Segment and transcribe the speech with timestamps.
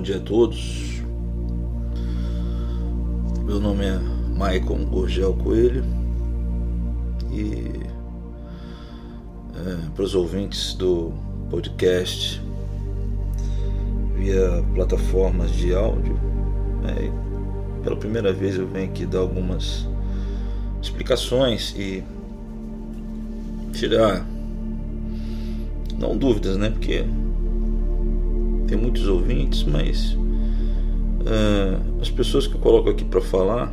[0.00, 1.02] Bom dia a todos.
[3.44, 3.98] Meu nome é
[4.34, 5.84] Maicon Gorgel Coelho
[7.30, 7.70] e
[9.54, 11.12] é, para os ouvintes do
[11.50, 12.40] podcast
[14.16, 16.18] via plataformas de áudio,
[16.86, 19.86] é, pela primeira vez eu venho aqui dar algumas
[20.80, 22.02] explicações e
[23.74, 24.26] tirar
[25.98, 26.70] não dúvidas, né?
[26.70, 27.04] Porque
[28.70, 33.72] tem muitos ouvintes, mas uh, as pessoas que eu coloco aqui para falar,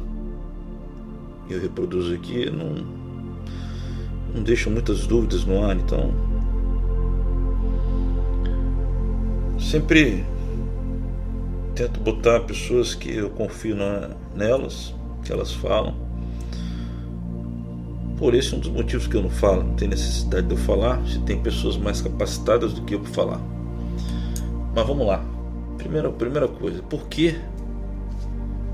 [1.47, 2.83] eu reproduzo aqui, não,
[4.33, 6.11] não deixam muitas dúvidas no ar, então
[9.59, 10.25] sempre
[11.75, 15.95] tento botar pessoas que eu confio na, nelas, que elas falam.
[18.17, 20.57] Por esse é um dos motivos que eu não falo, não tem necessidade de eu
[20.57, 23.56] falar, se tem pessoas mais capacitadas do que eu para falar.
[24.77, 25.25] Mas vamos lá.
[25.79, 27.35] Primeira, primeira coisa, por que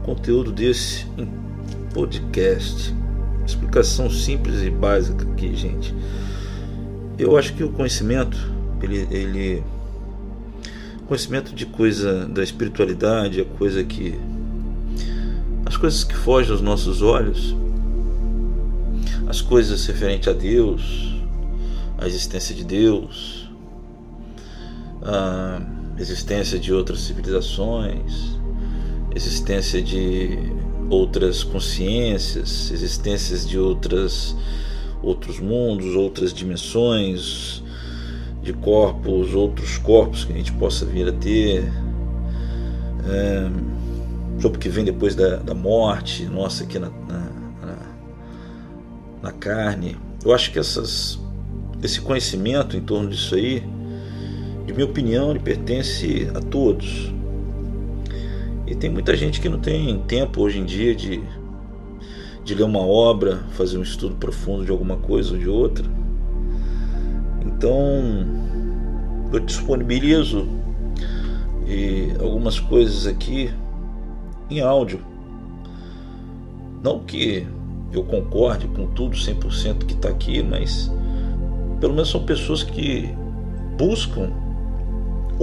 [0.03, 1.25] conteúdo desse em
[1.93, 2.93] podcast?
[3.47, 5.95] Explicação simples e básica aqui, gente.
[7.17, 8.37] Eu acho que o conhecimento,
[8.81, 9.63] ele, ele
[11.07, 14.19] conhecimento de coisa da espiritualidade, a coisa que
[15.65, 17.55] as coisas que fogem aos nossos olhos,
[19.29, 21.15] as coisas referentes a Deus,
[21.97, 23.49] a existência de Deus,
[25.01, 28.37] a existência de outras civilizações,
[29.15, 30.37] existência de
[30.89, 34.35] outras consciências, existências de outras
[35.01, 37.61] outros mundos, outras dimensões
[38.41, 41.63] de corpos, outros corpos que a gente possa vir a ter,
[43.05, 43.49] é,
[44.41, 47.77] sobre o que vem depois da, da morte, nossa, aqui na, na,
[49.21, 49.97] na, carne.
[50.23, 51.19] Eu acho que essas,
[51.81, 53.63] esse conhecimento em torno disso aí
[54.65, 57.11] de minha opinião, ele pertence a todos.
[58.65, 61.21] E tem muita gente que não tem tempo hoje em dia de,
[62.43, 65.85] de ler uma obra, fazer um estudo profundo de alguma coisa ou de outra.
[67.45, 68.25] Então,
[69.33, 70.47] eu disponibilizo
[71.67, 73.51] e algumas coisas aqui
[74.49, 74.99] em áudio.
[76.81, 77.45] Não que
[77.91, 80.89] eu concorde com tudo 100% que está aqui, mas
[81.79, 83.09] pelo menos são pessoas que
[83.77, 84.42] buscam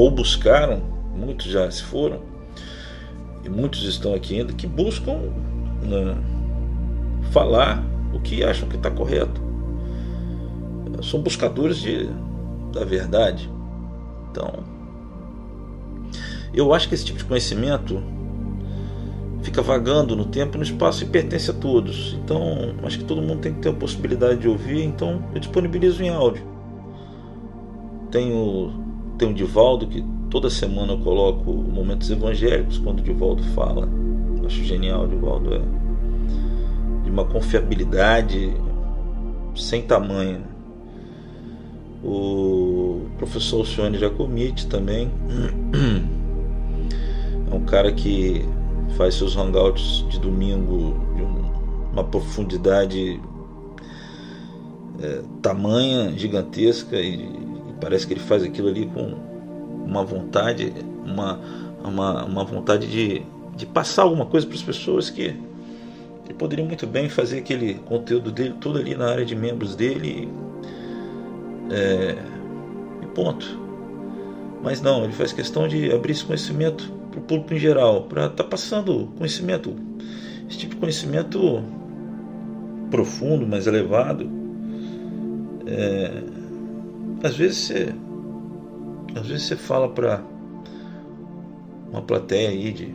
[0.00, 0.80] ou buscaram,
[1.14, 2.22] muitos já se foram,
[3.44, 5.18] e muitos estão aqui ainda, que buscam
[5.82, 6.16] né,
[7.30, 9.42] falar o que acham que está correto.
[11.02, 12.08] São buscadores de,
[12.72, 13.50] da verdade.
[14.30, 14.64] Então,
[16.54, 18.02] eu acho que esse tipo de conhecimento
[19.42, 22.16] fica vagando no tempo e no espaço e pertence a todos.
[22.24, 26.02] Então, acho que todo mundo tem que ter a possibilidade de ouvir, então eu disponibilizo
[26.02, 26.42] em áudio.
[28.10, 28.79] Tenho
[29.20, 33.86] tem o Divaldo, que toda semana eu coloco momentos evangélicos quando o Divaldo fala.
[34.46, 35.60] Acho genial, o Divaldo é
[37.04, 38.50] de uma confiabilidade
[39.54, 40.40] sem tamanho.
[42.02, 45.10] O professor Alcione Jacomite também
[47.52, 48.42] é um cara que
[48.96, 51.22] faz seus hangouts de domingo de
[51.92, 53.20] uma profundidade
[54.98, 57.49] é, tamanha, gigantesca e
[57.80, 59.14] Parece que ele faz aquilo ali com
[59.86, 60.72] uma vontade,
[61.04, 61.40] uma,
[61.82, 63.22] uma, uma vontade de,
[63.56, 65.22] de passar alguma coisa para as pessoas que
[66.30, 70.28] ele poderia muito bem fazer aquele conteúdo dele todo ali na área de membros dele
[71.70, 72.16] é,
[73.02, 73.58] e ponto.
[74.62, 78.26] Mas não, ele faz questão de abrir esse conhecimento para o público em geral, para
[78.26, 79.74] estar tá passando conhecimento,
[80.48, 81.64] esse tipo de conhecimento
[82.90, 84.30] profundo, mais elevado.
[85.66, 86.22] É,
[87.22, 87.94] às vezes você.
[89.14, 90.22] Às vezes você fala para
[91.90, 92.94] uma plateia aí de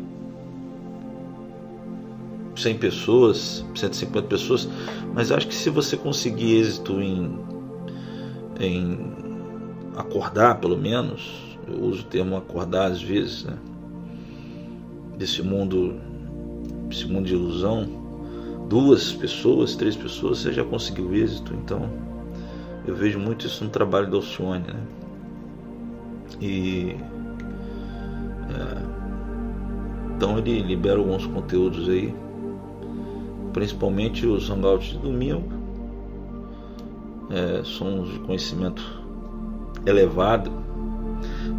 [2.55, 4.69] 100 pessoas, 150 pessoas,
[5.13, 7.37] mas acho que se você conseguir êxito em,
[8.59, 8.97] em
[9.97, 13.57] acordar, pelo menos, eu uso o termo acordar às vezes, né?
[15.17, 15.99] desse mundo,
[16.89, 17.87] esse mundo de ilusão,
[18.69, 21.89] duas pessoas, três pessoas, você já conseguiu êxito, então
[22.87, 24.79] eu vejo muito isso no trabalho do Alcione, né?
[26.41, 26.95] E
[28.49, 32.13] é, então ele libera alguns conteúdos aí,
[33.53, 35.49] principalmente os hangouts de domingo,
[37.29, 38.83] é, são de conhecimento
[39.85, 40.51] elevado,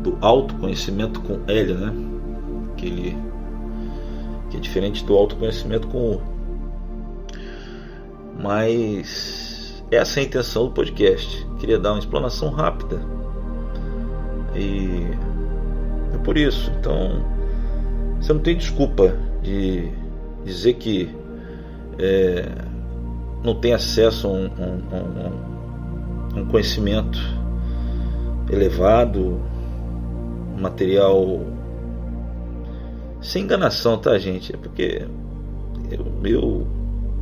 [0.03, 1.93] do autoconhecimento com L, né?
[2.77, 3.27] Que ele
[4.51, 6.23] que é diferente do autoconhecimento com O.
[8.41, 9.56] Mas
[9.91, 11.47] essa é a intenção do podcast.
[11.59, 13.01] Queria dar uma explanação rápida
[14.55, 15.07] e
[16.27, 16.73] por isso.
[16.81, 17.25] Então,
[18.21, 19.89] você não tem desculpa de
[20.45, 21.09] dizer que
[22.01, 22.49] é,
[23.45, 24.83] não tem acesso a um, um,
[26.37, 27.19] um, um conhecimento
[28.51, 29.41] elevado,
[30.59, 31.41] material
[33.21, 34.53] sem enganação, tá, gente?
[34.53, 35.07] É porque
[35.91, 36.67] eu, eu,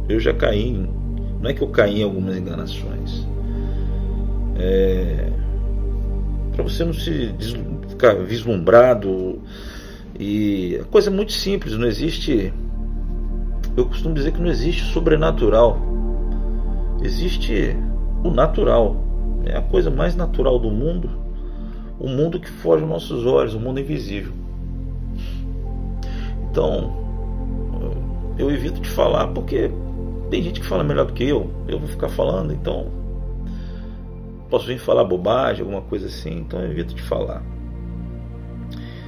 [0.08, 0.88] eu já caí, em,
[1.44, 3.28] não é que eu caí em algumas enganações.
[4.56, 5.30] É,
[6.52, 7.34] para você não se
[7.86, 9.42] ficar vislumbrado
[10.18, 12.50] e a coisa é muito simples, não existe.
[13.76, 15.78] Eu costumo dizer que não existe sobrenatural,
[17.02, 17.76] existe
[18.24, 18.96] o natural.
[19.44, 21.10] É a coisa mais natural do mundo,
[22.00, 24.32] o mundo que foge aos nossos olhos, o mundo invisível.
[26.50, 26.90] Então,
[28.38, 29.70] eu evito de falar porque
[30.34, 31.48] tem gente que fala melhor do que eu.
[31.68, 32.90] Eu vou ficar falando, então
[34.50, 37.40] posso vir falar bobagem, alguma coisa assim, então eu evito de falar.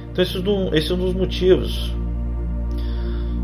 [0.09, 0.37] Então esse,
[0.73, 1.93] esse é um dos motivos.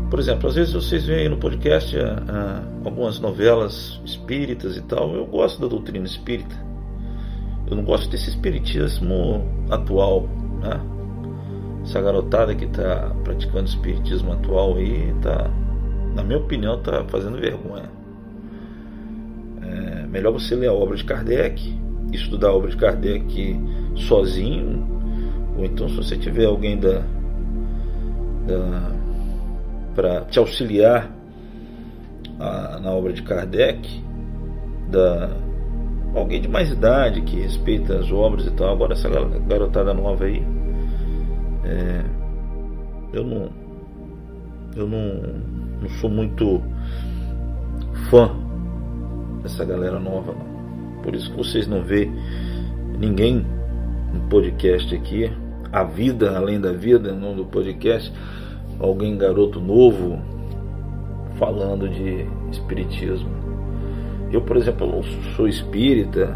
[0.08, 4.80] Por exemplo, às vezes vocês veem aí no podcast ah, ah, algumas novelas espíritas e
[4.80, 5.14] tal.
[5.14, 6.56] Eu gosto da doutrina espírita.
[7.68, 10.26] Eu não gosto desse espiritismo atual,
[10.62, 10.80] né?
[11.82, 15.50] Essa garotada que está praticando espiritismo atual aí, tá,
[16.14, 17.90] na minha opinião, está fazendo vergonha.
[19.62, 21.78] É melhor você ler a obra de Kardec,
[22.12, 23.60] estudar a obra de Kardec
[23.96, 24.86] sozinho,
[25.56, 27.02] ou então se você tiver alguém da,
[28.46, 28.94] da
[29.94, 31.10] para te auxiliar
[32.38, 34.02] a, na obra de Kardec,
[34.90, 35.30] da
[36.14, 38.72] alguém de mais idade que respeita as obras e tal.
[38.72, 40.44] Agora essa garotada nova aí,
[41.64, 42.04] é,
[43.12, 43.50] eu não,
[44.76, 46.62] eu não, não sou muito
[48.10, 48.30] fã
[49.42, 50.32] dessa galera nova.
[50.32, 51.02] Não.
[51.02, 52.10] Por isso que vocês não vê
[52.98, 53.44] ninguém
[54.12, 55.30] no podcast aqui,
[55.72, 58.12] a vida além da vida, no do podcast,
[58.80, 60.18] alguém garoto novo
[61.36, 63.28] falando de espiritismo.
[64.32, 65.02] Eu, por exemplo,
[65.36, 66.34] sou espírita,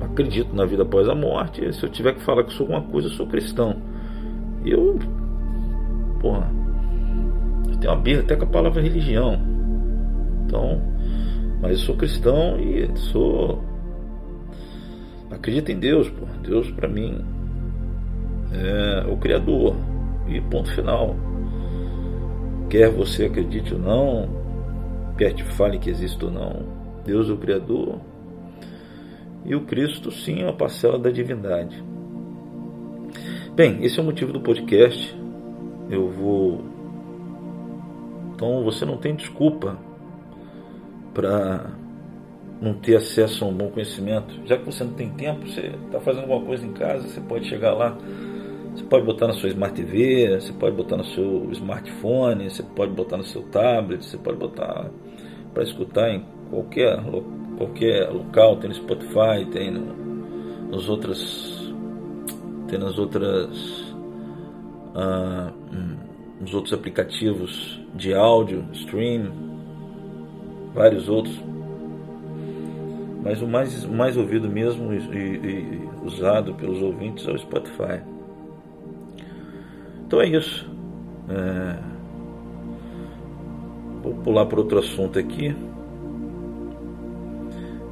[0.00, 1.72] acredito na vida após a morte.
[1.72, 3.76] Se eu tiver que falar que sou alguma coisa, eu sou cristão.
[4.64, 4.98] Eu,
[6.20, 6.50] porra,
[7.84, 9.38] tenho uma birra até com a palavra religião.
[10.46, 10.80] Então,
[11.60, 13.62] mas eu sou cristão e sou.
[15.30, 16.24] Acredito em Deus, pô.
[16.42, 17.22] Deus para mim
[18.52, 19.76] é o Criador.
[20.26, 21.14] E ponto final.
[22.70, 24.28] Quer você acredite ou não,
[25.18, 26.64] quer te fale que existe ou não,
[27.04, 28.00] Deus o Criador,
[29.44, 31.84] e o Cristo, sim, é uma parcela da divindade.
[33.54, 35.14] Bem, esse é o motivo do podcast.
[35.90, 36.73] Eu vou.
[38.44, 39.78] Então você não tem desculpa
[41.14, 41.70] para
[42.60, 44.34] não ter acesso a um bom conhecimento.
[44.44, 47.48] Já que você não tem tempo, você está fazendo alguma coisa em casa, você pode
[47.48, 47.96] chegar lá.
[48.74, 52.92] Você pode botar na sua Smart TV, você pode botar no seu smartphone, você pode
[52.92, 54.90] botar no seu tablet, você pode botar
[55.54, 56.98] para escutar em qualquer,
[57.56, 59.94] qualquer local, tem no Spotify, tem no,
[60.70, 61.72] nos outras.
[62.68, 63.94] Tem nas outras.
[64.94, 65.50] Ah,
[66.40, 69.30] nos outros aplicativos de áudio, stream,
[70.74, 71.40] vários outros.
[73.22, 78.02] Mas o mais, mais ouvido mesmo e, e, e usado pelos ouvintes é o Spotify.
[80.06, 80.70] Então é isso.
[81.28, 81.78] É...
[84.02, 85.56] Vou pular para outro assunto aqui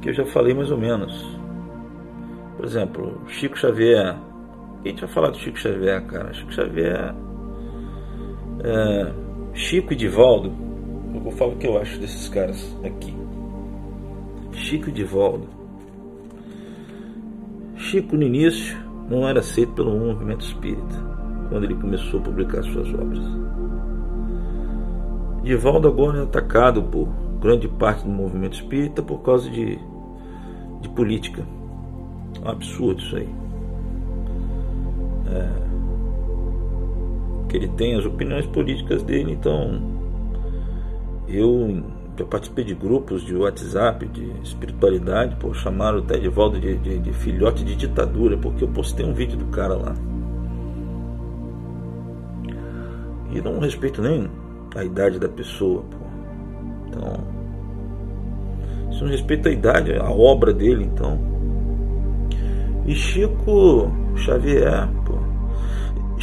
[0.01, 1.39] que eu já falei mais ou menos.
[2.57, 4.15] Por exemplo, Chico Xavier.
[4.83, 6.33] Quem tinha falado do Chico Xavier, cara?
[6.33, 7.15] Chico Xavier.
[8.63, 9.13] É,
[9.53, 10.51] Chico e Divaldo.
[11.13, 13.15] Eu vou falar o que eu acho desses caras aqui.
[14.51, 15.47] Chico e Divaldo.
[17.75, 18.77] Chico, no início,
[19.09, 20.95] não era aceito pelo movimento espírita,
[21.49, 23.23] quando ele começou a publicar suas obras.
[25.43, 27.07] Divaldo agora é atacado por
[27.39, 29.77] grande parte do movimento espírita por causa de
[30.83, 31.43] de política.
[32.43, 33.29] Um absurdo isso aí.
[35.31, 35.72] É,
[37.53, 39.79] que ele tem as opiniões políticas dele, então
[41.27, 41.83] eu
[42.17, 47.13] já participei de grupos de WhatsApp, de espiritualidade, pô, chamaram de volta de, de, de
[47.13, 49.95] filhote de ditadura, porque eu postei um vídeo do cara lá.
[53.31, 54.27] E não respeito nem
[54.75, 55.97] a idade da pessoa, pô.
[56.87, 57.13] Então,
[58.89, 61.19] isso não respeita a idade, a obra dele, então.
[62.87, 64.89] E Chico Xavier.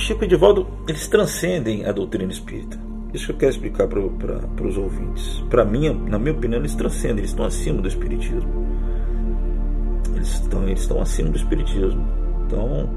[0.00, 2.78] Chico e Divaldo, eles transcendem a doutrina espírita.
[3.12, 5.45] Isso que eu quero explicar para os ouvintes.
[5.50, 8.66] Para mim, na minha opinião, eles transcendem, eles estão acima do espiritismo.
[10.14, 12.07] Eles estão, eles estão acima do espiritismo.
[12.47, 12.88] Então,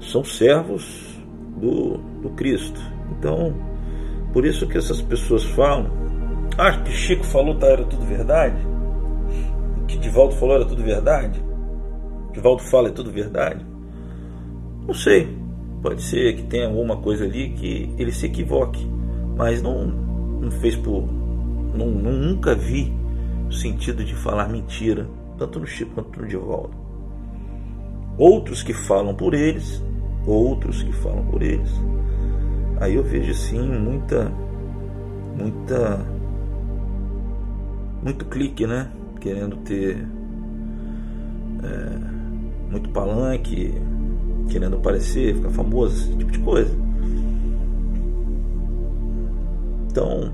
[0.00, 1.20] são servos
[1.60, 2.80] do, do Cristo.
[3.18, 3.54] Então,
[4.32, 5.90] por isso que essas pessoas falam,
[6.56, 8.56] ah, que Chico falou tá, era tudo verdade,
[9.88, 11.42] que Divaldo falou era tudo verdade,
[12.32, 13.64] Divaldo fala é tudo verdade.
[14.86, 15.45] Não sei,
[15.82, 18.86] pode ser que tenha alguma coisa ali que ele se equivoque,
[19.36, 21.02] mas não, não fez por.
[21.74, 22.92] Não, não, nunca vi
[23.48, 26.74] o sentido de falar mentira, tanto no Chico quanto no Divaldo.
[28.18, 29.82] Outros que falam por eles
[30.26, 31.70] outros que falam por eles.
[32.80, 34.30] Aí eu vejo sim muita,
[35.36, 36.04] muita,
[38.02, 38.90] muito clique, né?
[39.20, 40.06] Querendo ter
[41.62, 43.74] é, muito palanque,
[44.48, 46.70] querendo aparecer, ficar famoso, esse tipo de coisa.
[49.90, 50.32] Então,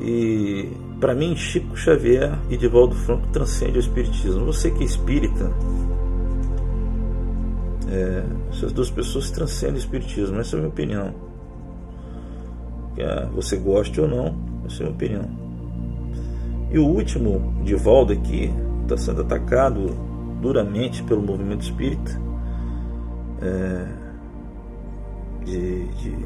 [0.00, 4.44] e para mim Chico Xavier e Divaldo Franco transcende o espiritismo.
[4.46, 5.52] Você que é espírita,
[7.88, 11.14] é, essas duas pessoas transcendem o espiritismo, essa é a minha opinião.
[12.96, 14.34] Quer você goste ou não,
[14.66, 15.42] essa é a minha opinião.
[16.70, 18.50] E o último, Divaldo, aqui,
[18.82, 19.94] está sendo atacado
[20.42, 22.20] duramente pelo movimento espírita.
[23.40, 24.02] É,
[25.44, 26.16] de, de,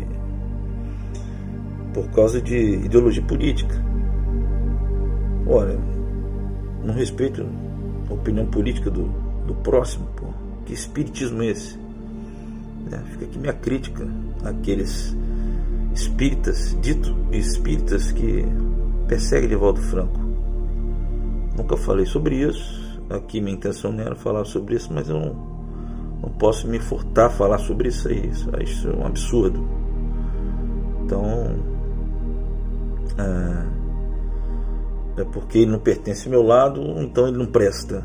[1.95, 3.75] por causa de ideologia política.
[5.47, 5.79] Olha,
[6.85, 7.47] não respeito
[8.11, 9.05] a opinião política do,
[9.47, 10.27] do próximo, pô.
[10.65, 11.79] Que espiritismo é esse?
[12.93, 14.07] É, fica aqui minha crítica
[14.45, 15.17] àqueles
[15.95, 18.45] espíritas, dito espíritas, que
[19.09, 20.21] perseguem Divaldo Franco.
[21.57, 22.86] Nunca falei sobre isso.
[23.11, 25.35] Aqui minha intenção não era falar sobre isso, mas eu não,
[26.23, 28.29] não posso me furtar a falar sobre isso aí.
[28.29, 29.67] Isso, isso é um absurdo.
[31.05, 31.57] Então.
[33.19, 33.77] É,
[35.23, 38.05] é porque ele não pertence ao meu lado, então ele não presta.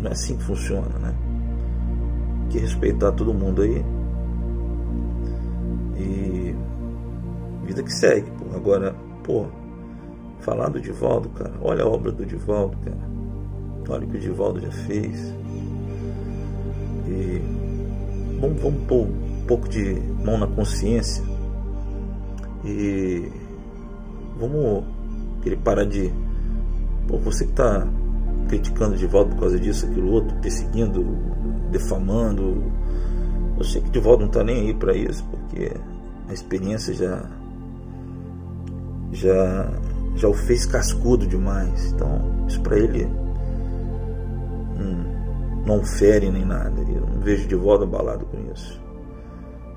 [0.00, 1.14] Não é assim que funciona, né?
[2.48, 3.84] que respeitar todo mundo aí.
[5.96, 6.54] E
[7.64, 8.56] vida que segue, pô.
[8.56, 9.46] Agora, pô,
[10.40, 13.07] falar do Divaldo, cara, olha a obra do Divaldo, cara.
[13.88, 15.34] Olha o que o Divaldo já fez.
[17.06, 17.42] E
[18.38, 21.24] vamos, vamos pôr um pouco de mão na consciência.
[22.64, 23.30] E
[24.38, 24.84] vamos
[25.42, 26.12] querer parar de.
[27.06, 27.88] Pô, você que tá
[28.48, 31.04] criticando o Divaldo por causa disso, aquilo outro, perseguindo
[31.70, 32.62] defamando.
[33.56, 35.72] Eu sei que Divaldo não está nem aí para isso, porque
[36.28, 37.24] a experiência já
[39.12, 39.72] já
[40.14, 41.92] já o fez cascudo demais.
[41.92, 43.08] Então, isso para ele
[45.66, 46.80] não fere nem nada.
[46.80, 48.80] Eu não vejo Divaldo abalado com isso.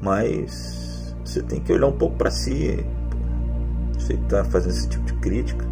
[0.01, 2.85] Mas você tem que olhar um pouco para si.
[3.93, 5.65] Você está fazendo esse tipo de crítica.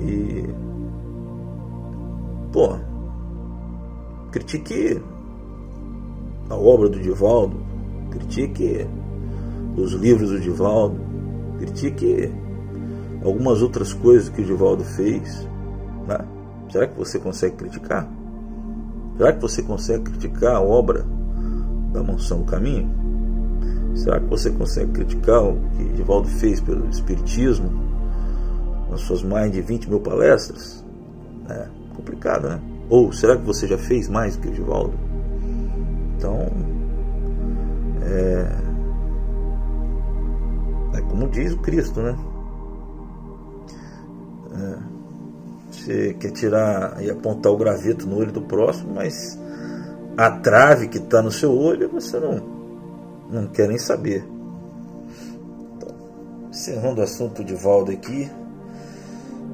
[0.00, 0.48] E
[2.52, 2.76] pô,
[4.30, 5.00] critique
[6.50, 7.56] a obra do Divaldo,
[8.10, 8.86] critique
[9.76, 11.00] os livros do Divaldo,
[11.58, 12.30] critique
[13.24, 15.48] algumas outras coisas que o Divaldo fez.
[16.06, 16.18] Né?
[16.72, 18.08] Será que você consegue criticar?
[19.18, 21.04] Será que você consegue criticar a obra
[21.92, 22.90] da Mansão do Caminho?
[23.94, 27.70] Será que você consegue criticar o que Divaldo fez pelo Espiritismo
[28.90, 30.82] nas suas mais de 20 mil palestras?
[31.50, 32.58] É complicado, né?
[32.88, 34.94] Ou será que você já fez mais que o Divaldo?
[36.16, 36.48] Então,
[38.00, 38.46] é,
[40.96, 42.16] é como diz o Cristo, né?
[44.54, 44.91] É,
[45.76, 49.38] você quer tirar e apontar o graveto no olho do próximo, mas
[50.16, 52.42] a trave que está no seu olho você não,
[53.30, 54.24] não quer nem saber.
[55.76, 55.94] Então,
[56.50, 58.30] encerrando o assunto de Valdo aqui,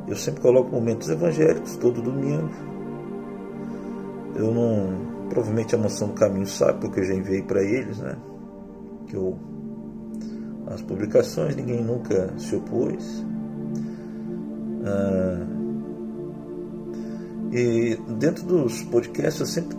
[0.07, 2.49] eu sempre coloco momentos evangélicos todo domingo
[4.39, 5.09] eu não.
[5.29, 8.17] Provavelmente a moção do caminho sabe, porque eu já enviei para eles, né?
[9.07, 9.37] Que eu.
[10.69, 13.25] As publicações, ninguém nunca se opôs.
[14.85, 15.58] Ah,
[17.53, 19.77] e dentro dos podcasts eu sempre,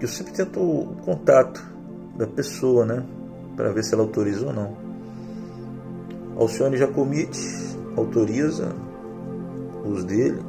[0.00, 1.64] eu sempre tento o contato
[2.16, 3.04] da pessoa, né?
[3.56, 4.76] Para ver se ela autoriza ou não.
[6.36, 7.38] Alcione Jacomite
[7.96, 8.74] autoriza
[9.84, 10.42] os dele.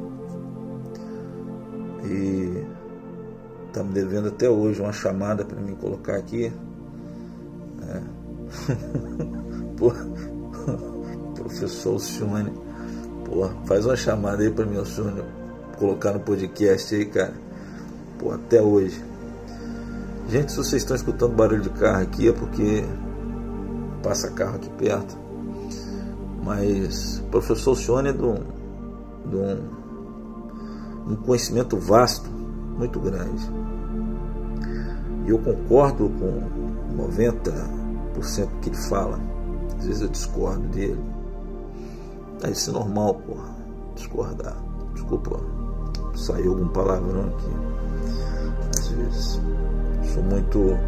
[2.04, 2.66] E
[3.76, 6.50] Está me devendo até hoje uma chamada para me colocar aqui.
[7.82, 8.00] É.
[9.76, 9.92] Pô,
[11.36, 12.54] professor Alcione.
[13.26, 15.22] Pô, faz uma chamada aí para mim, Alcione.
[15.78, 17.34] Colocar no podcast aí, cara.
[18.18, 19.04] Pô, até hoje.
[20.28, 22.84] Gente, se vocês estão escutando barulho de carro aqui é porque
[24.02, 25.16] passa carro aqui perto.
[26.42, 28.34] Mas o professor Alcione é de um,
[29.26, 33.44] de um, um conhecimento vasto muito grande.
[35.26, 39.20] E eu concordo com 90% que ele fala.
[39.78, 41.04] Às vezes eu discordo dele.
[42.42, 43.54] É isso é normal, porra.
[43.94, 44.56] Discordar.
[44.94, 45.40] Desculpa,
[46.16, 48.78] saiu algum palavrão aqui.
[48.78, 49.40] Às vezes.
[50.12, 50.78] Sou muito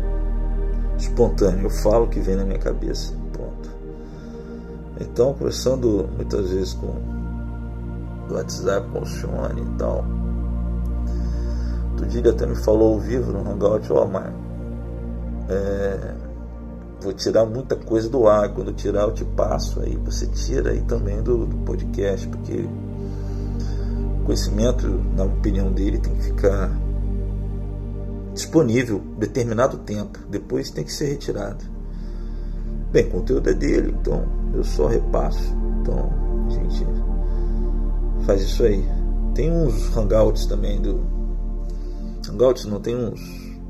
[0.98, 1.66] espontâneo.
[1.66, 3.12] Eu falo o que vem na minha cabeça.
[3.32, 3.70] Pronto.
[5.00, 6.86] Então, conversando muitas vezes com
[8.30, 10.04] o WhatsApp com o Cione e tal.
[11.90, 14.38] Outro dia ele até me falou ao vivo no Hangout, ó, oh, Marco,
[15.48, 16.14] é,
[17.00, 20.70] vou tirar muita coisa do ar, quando eu tirar eu te passo aí, você tira
[20.70, 22.68] aí também do, do podcast, porque
[24.28, 26.70] conhecimento, na opinião dele, tem que ficar
[28.34, 31.64] disponível determinado tempo, depois tem que ser retirado.
[32.92, 35.56] Bem, o conteúdo é dele, então eu só repasso.
[35.80, 36.12] Então
[36.46, 36.86] a gente
[38.26, 38.84] faz isso aí.
[39.34, 41.00] Tem uns hangouts também do.
[42.28, 43.18] Hangouts não, tem uns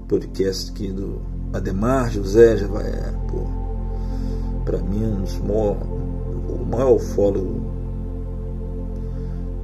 [0.08, 1.20] podcasts aqui do
[1.52, 3.46] Ademar José Javaé, pô.
[4.64, 5.76] Pra mim, um dos maior,
[6.48, 7.62] o maior ufólogo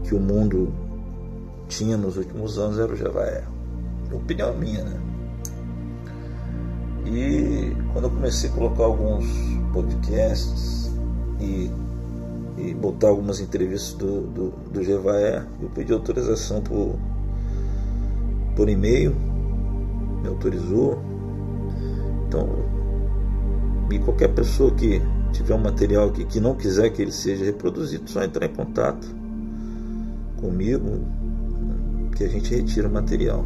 [0.04, 0.83] que o mundo
[1.68, 3.44] tinha nos últimos anos era o Javaé.
[4.12, 5.00] Opinião minha, né?
[7.06, 9.26] E quando eu comecei a colocar alguns
[9.72, 10.90] podcasts
[11.40, 11.70] e,
[12.56, 16.96] e botar algumas entrevistas do, do, do Jevaé, eu pedi autorização por,
[18.56, 19.14] por e-mail,
[20.22, 20.98] me autorizou.
[22.26, 22.48] Então,
[23.90, 28.08] e qualquer pessoa que tiver um material aqui que não quiser que ele seja reproduzido,
[28.08, 29.06] só entrar em contato
[30.40, 31.04] comigo
[32.14, 33.44] que a gente retira o material.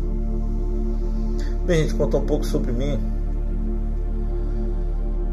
[1.66, 2.98] Bem, gente, contar um pouco sobre mim.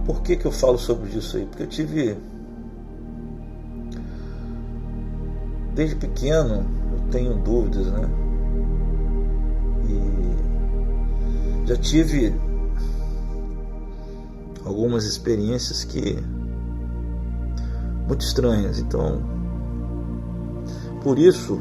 [0.06, 1.46] Por que, que eu falo sobre isso aí?
[1.46, 2.18] Porque eu tive.
[5.74, 8.08] Desde pequeno eu tenho dúvidas, né?
[9.90, 12.34] E já tive
[14.64, 16.18] algumas experiências que
[18.08, 18.80] muito estranhas.
[18.80, 19.22] Então,
[21.04, 21.60] por isso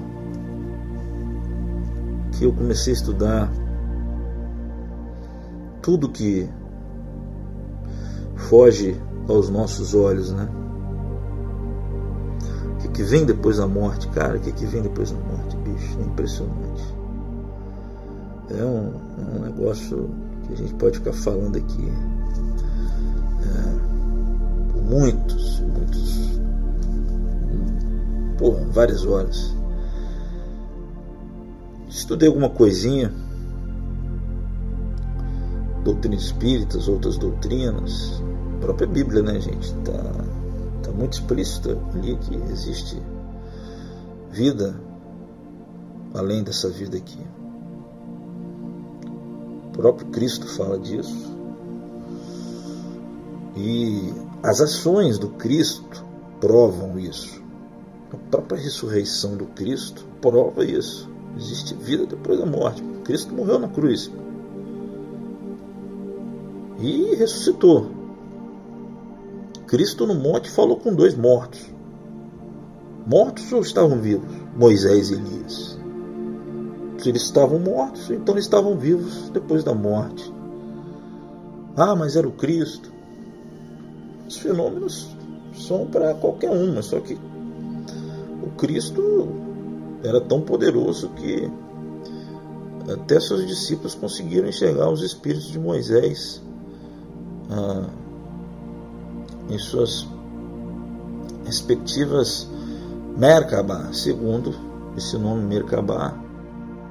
[2.35, 3.53] que eu comecei a estudar
[5.81, 6.49] tudo que
[8.37, 10.49] foge aos nossos olhos, né?
[12.73, 14.37] O que, que vem depois da morte, cara?
[14.37, 15.99] O que, que vem depois da morte, bicho?
[15.99, 16.95] É impressionante.
[18.51, 20.11] É um, é um negócio
[20.47, 21.93] que a gente pode ficar falando aqui
[23.43, 26.41] é, por muitos, muitos,
[28.39, 29.54] por várias horas.
[31.95, 33.15] Estudei alguma coisinha
[35.85, 38.21] doutrinas espíritas, outras doutrinas,
[38.57, 39.69] a própria Bíblia, né, gente?
[39.69, 39.93] Está
[40.83, 43.01] tá muito explícito ali que existe
[44.29, 44.75] vida
[46.13, 47.21] além dessa vida aqui.
[49.69, 51.33] O próprio Cristo fala disso.
[53.57, 56.05] E as ações do Cristo
[56.41, 57.41] provam isso.
[58.13, 61.14] A própria ressurreição do Cristo prova isso.
[61.37, 62.83] Existe vida depois da morte.
[63.05, 64.11] Cristo morreu na cruz
[66.81, 67.87] e ressuscitou.
[69.67, 71.73] Cristo no monte falou com dois mortos.
[73.07, 74.29] Mortos ou estavam vivos?
[74.57, 75.79] Moisés e Elias.
[76.99, 80.33] Se eles estavam mortos, então eles estavam vivos depois da morte.
[81.77, 82.93] Ah, mas era o Cristo.
[84.29, 85.09] Os fenômenos
[85.55, 87.19] são para qualquer um, mas só que
[88.43, 89.29] o Cristo
[90.05, 91.51] era tão poderoso que
[92.93, 96.43] até seus discípulos conseguiram enxergar os espíritos de Moisés
[97.51, 97.89] ah,
[99.49, 100.07] em suas
[101.45, 102.49] respectivas
[103.17, 104.55] Merkabah, segundo
[104.97, 106.15] esse nome Merkabah,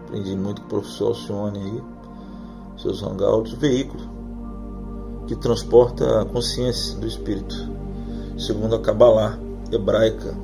[0.05, 1.83] aprendi muito com o professor Alcione aí,
[2.77, 4.13] seus hangouts, veículo
[5.27, 7.55] que transporta a consciência do espírito,
[8.37, 9.37] segundo a Kabbalah
[9.71, 10.35] hebraica.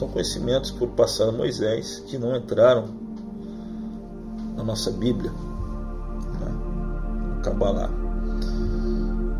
[0.00, 2.86] São conhecimentos por passar Moisés que não entraram
[4.56, 7.40] na nossa Bíblia, né?
[7.42, 7.90] Kabbalah.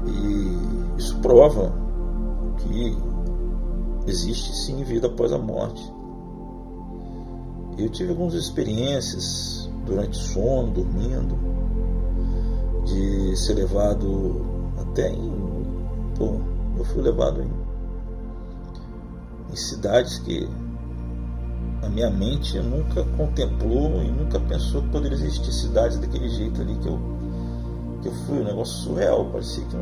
[0.07, 1.73] E isso prova
[2.59, 2.95] que
[4.07, 5.83] existe sim vida após a morte.
[7.79, 11.39] Eu tive algumas experiências durante sono, dormindo,
[12.85, 14.43] de ser levado
[14.79, 15.33] até em.
[16.19, 16.39] Pô,
[16.77, 17.51] eu fui levado em,
[19.53, 20.49] em cidades que
[21.83, 26.75] a minha mente nunca contemplou e nunca pensou que poderia existir cidades daquele jeito ali
[26.77, 26.99] que eu
[28.03, 29.77] que eu fui, um negócio surreal, parecia que.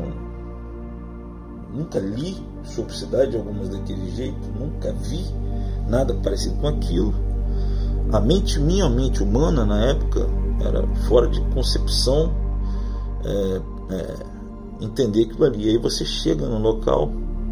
[1.73, 5.23] Nunca li sobre cidade algumas daquele jeito, nunca vi
[5.87, 7.13] nada parecido com aquilo.
[8.11, 10.27] A mente minha, a mente humana na época,
[10.65, 12.33] era fora de concepção
[13.23, 13.61] é,
[13.93, 14.15] é,
[14.81, 15.69] entender aquilo ali.
[15.69, 17.11] Aí você chega no local,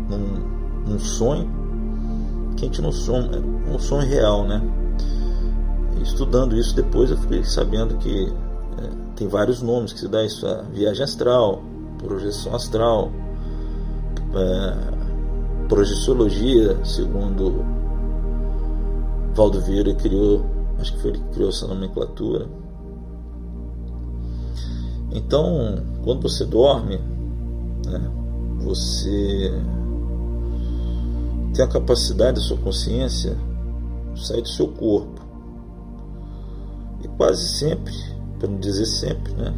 [0.09, 1.47] num, num sonho,
[2.57, 3.39] que a gente não sonha,
[3.71, 4.61] um sonho real, né?
[6.01, 8.33] estudando isso depois eu fiquei sabendo que
[8.77, 11.61] é, tem vários nomes que se dá isso a viagem astral,
[11.97, 13.11] projeção astral,
[14.33, 17.63] é, projeciologia, segundo
[19.35, 20.45] Valdo Vieira criou,
[20.79, 22.47] acho que foi ele que criou essa nomenclatura.
[25.11, 26.97] Então, quando você dorme,
[27.85, 28.11] né,
[28.59, 29.53] você
[31.53, 33.37] tem a capacidade da sua consciência
[34.15, 35.21] sair do seu corpo.
[37.03, 37.93] E quase sempre,
[38.39, 39.53] para não dizer sempre, né,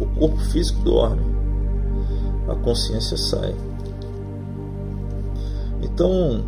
[0.00, 1.22] o corpo físico dorme,
[2.48, 3.54] a consciência sai.
[5.82, 6.44] Então,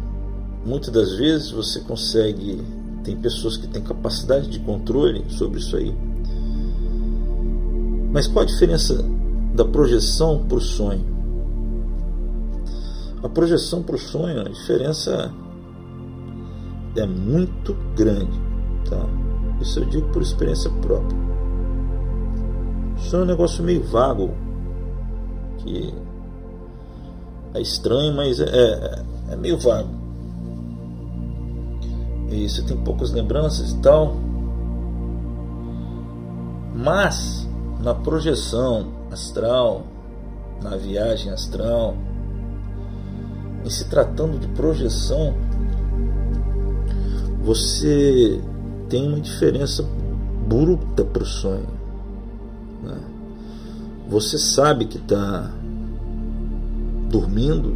[0.64, 2.62] muitas das vezes você consegue.
[3.04, 5.94] Tem pessoas que têm capacidade de controle sobre isso aí.
[8.10, 9.04] Mas qual a diferença
[9.54, 11.13] da projeção para o sonho?
[13.24, 15.34] A projeção para o sonho, a diferença
[16.94, 18.40] é muito grande.
[18.88, 19.04] Tá?
[19.60, 21.18] Isso eu digo por experiência própria.
[22.98, 24.30] Sonho é um negócio meio vago,
[25.58, 25.92] que
[27.54, 30.04] é estranho, mas é, é, é meio vago
[32.34, 34.14] e você tem poucas lembranças e tal.
[36.74, 37.48] Mas
[37.80, 39.82] na projeção astral,
[40.62, 41.94] na viagem astral,
[43.64, 45.34] em se tratando de projeção,
[47.42, 48.40] você
[48.88, 49.84] tem uma diferença
[50.46, 51.68] bruta para o sonho.
[52.82, 52.98] Né?
[54.08, 55.50] Você sabe que está
[57.10, 57.74] dormindo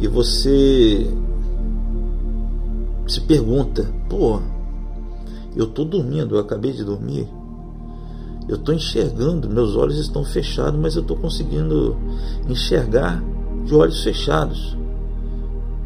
[0.00, 1.08] e você
[3.06, 4.40] se pergunta: pô,
[5.54, 7.28] eu estou dormindo, eu acabei de dormir,
[8.48, 11.96] eu estou enxergando, meus olhos estão fechados, mas eu estou conseguindo
[12.48, 13.22] enxergar
[13.64, 14.76] de olhos fechados.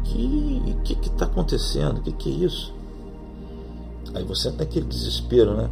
[0.03, 2.01] Que que que está acontecendo?
[2.01, 2.73] Que que é isso?
[4.13, 5.69] Aí você tem aquele desespero, né?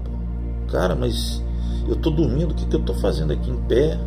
[0.69, 1.41] Cara, mas
[1.87, 3.97] eu estou dormindo, o que, que eu estou fazendo aqui em pé,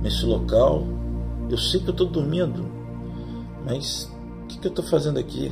[0.00, 0.84] nesse local?
[1.50, 2.64] Eu sei que eu estou dormindo,
[3.66, 4.10] mas
[4.44, 5.50] o que, que eu estou fazendo aqui?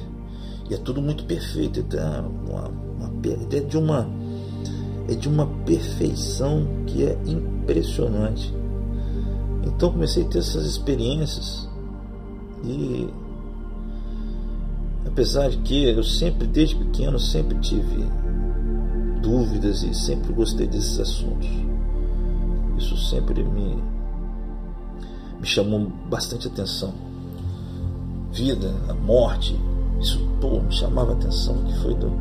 [0.70, 1.84] E é tudo muito perfeito.
[1.96, 3.12] É, uma, uma,
[3.52, 4.08] é de uma
[5.08, 8.54] é de uma perfeição que é impressionante.
[9.68, 11.68] Então comecei a ter essas experiências
[12.64, 13.08] e
[15.06, 18.04] apesar de que eu sempre desde pequeno sempre tive
[19.22, 21.48] dúvidas e sempre gostei desses assuntos.
[22.76, 23.76] Isso sempre me
[25.38, 26.92] me chamou bastante atenção.
[28.32, 29.58] Vida, a morte,
[30.00, 32.12] isso pô, me chamava atenção, que foi do,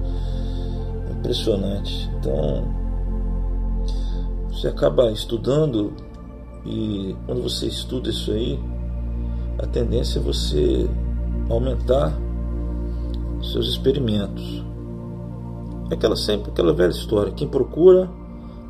[1.17, 2.09] impressionante.
[2.19, 2.63] Então,
[4.51, 5.93] você acaba estudando
[6.67, 8.59] e quando você estuda isso aí,
[9.57, 10.89] a tendência é você
[11.49, 12.13] aumentar
[13.41, 14.63] seus experimentos.
[15.89, 18.09] É aquela sempre aquela velha história, quem procura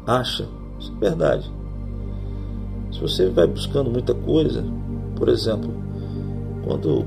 [0.05, 0.47] acha.
[0.79, 1.51] Isso é verdade.
[2.91, 4.63] Se você vai buscando muita coisa,
[5.15, 5.73] por exemplo,
[6.63, 7.03] quando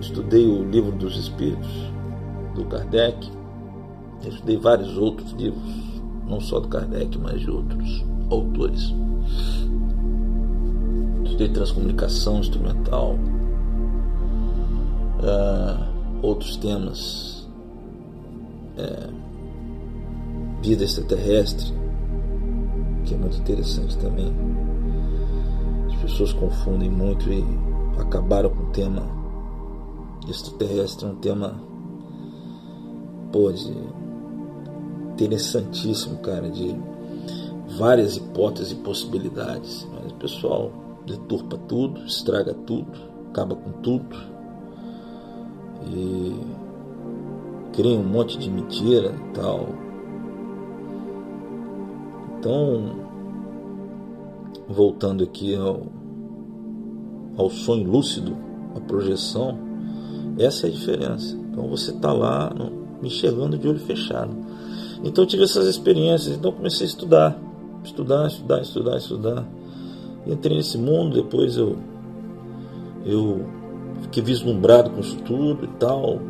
[0.00, 1.70] estudei o livro dos Espíritos
[2.54, 3.30] do Kardec,
[4.26, 8.92] estudei vários outros livros, não só do Kardec, mas de outros autores.
[11.34, 13.18] Estudei transcomunicação instrumental,
[15.18, 15.84] uh,
[16.22, 17.48] outros temas,
[18.78, 19.12] uh,
[20.62, 21.74] vida extraterrestre,
[23.04, 24.32] que é muito interessante também.
[25.88, 27.44] As pessoas confundem muito e
[27.98, 29.02] acabaram com o tema
[30.28, 31.60] extraterrestre é um tema
[33.32, 33.76] pô, de
[35.14, 36.76] interessantíssimo, cara, de
[37.76, 39.84] várias hipóteses e possibilidades.
[39.92, 42.92] Mas o pessoal deturpa tudo, estraga tudo,
[43.30, 44.16] acaba com tudo
[45.86, 46.34] e
[47.72, 49.68] cria um monte de mentira e tal.
[52.38, 53.04] Então,
[54.68, 55.82] voltando aqui ao,
[57.36, 58.36] ao sonho lúcido,
[58.76, 59.58] a projeção,
[60.38, 61.36] essa é a diferença.
[61.36, 62.52] Então você está lá
[63.00, 64.34] me enxergando de olho fechado.
[65.02, 67.38] Então eu tive essas experiências, então comecei a estudar,
[67.84, 69.48] estudar, estudar, estudar, estudar.
[70.26, 71.76] Entrei nesse mundo, depois eu
[73.04, 73.44] eu
[74.02, 76.20] fiquei vislumbrado com isso tudo e tal.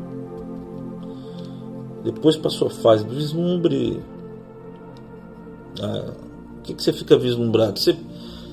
[2.02, 4.02] Depois passou a fase do vislumbre.
[5.80, 6.12] Ah,
[6.58, 7.78] o que, que você fica vislumbrado?
[7.78, 7.96] Você,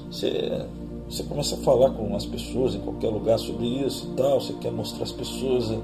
[0.09, 0.65] você
[1.11, 4.53] você começa a falar com as pessoas em qualquer lugar sobre isso e tal, você
[4.53, 5.77] quer mostrar às pessoas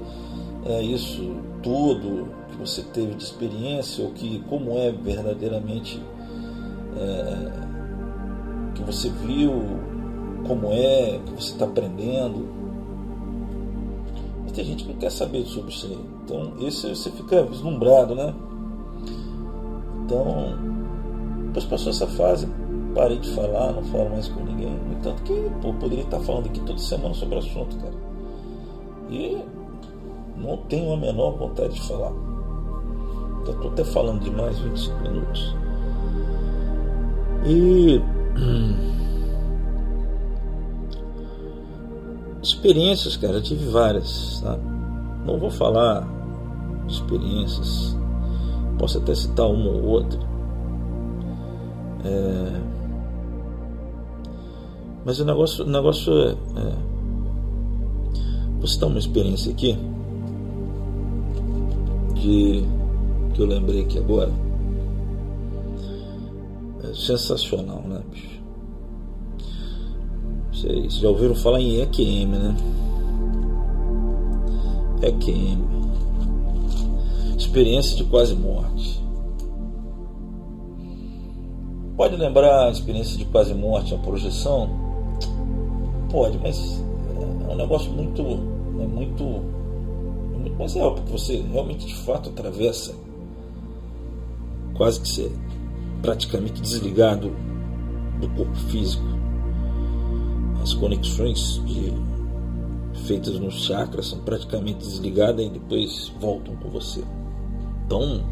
[0.64, 6.02] é, isso tudo que você teve de experiência, ou que como é verdadeiramente
[6.96, 7.67] é,
[8.78, 9.52] que você viu,
[10.46, 12.46] como é, que você está aprendendo.
[14.42, 15.98] Mas tem gente que não quer saber sobre aí.
[16.24, 18.34] Então, esse você fica vislumbrado, né?
[20.04, 20.56] Então,
[21.46, 22.48] depois passou essa fase,
[22.94, 24.70] parei de falar, não falo mais com ninguém.
[24.86, 27.94] No entanto que, pô, poderia estar falando aqui toda semana sobre o assunto, cara.
[29.10, 29.42] E
[30.36, 32.12] não tenho a menor vontade de falar.
[33.40, 35.56] Estou até falando de mais 25 minutos.
[37.46, 38.00] E.
[42.42, 44.42] Experiências, cara, eu tive várias.
[45.24, 46.08] Não vou falar
[46.88, 47.96] experiências.
[48.78, 50.20] Posso até citar uma ou outra.
[52.04, 52.60] É...
[55.04, 56.74] Mas o negócio, o negócio é, é.
[58.58, 59.78] Vou citar uma experiência aqui
[62.14, 62.64] de
[63.34, 64.47] que eu lembrei aqui agora.
[66.88, 68.02] É sensacional, né?
[70.50, 72.56] Vocês já ouviram falar em EQM, né?
[75.02, 75.62] EQM.
[77.36, 79.02] Experiência de quase morte.
[81.96, 84.70] Pode lembrar a experiência de quase morte, a projeção?
[86.10, 86.82] Pode, mas
[87.48, 89.24] é um negócio muito, é muito,
[90.34, 92.94] é muito mais real, porque você realmente de fato atravessa
[94.74, 95.32] quase que ser
[96.02, 97.32] praticamente desligado
[98.20, 99.04] do corpo físico.
[100.62, 101.92] As conexões de,
[103.06, 107.02] feitas nos chakras são praticamente desligadas e depois voltam com você.
[107.86, 108.22] Então,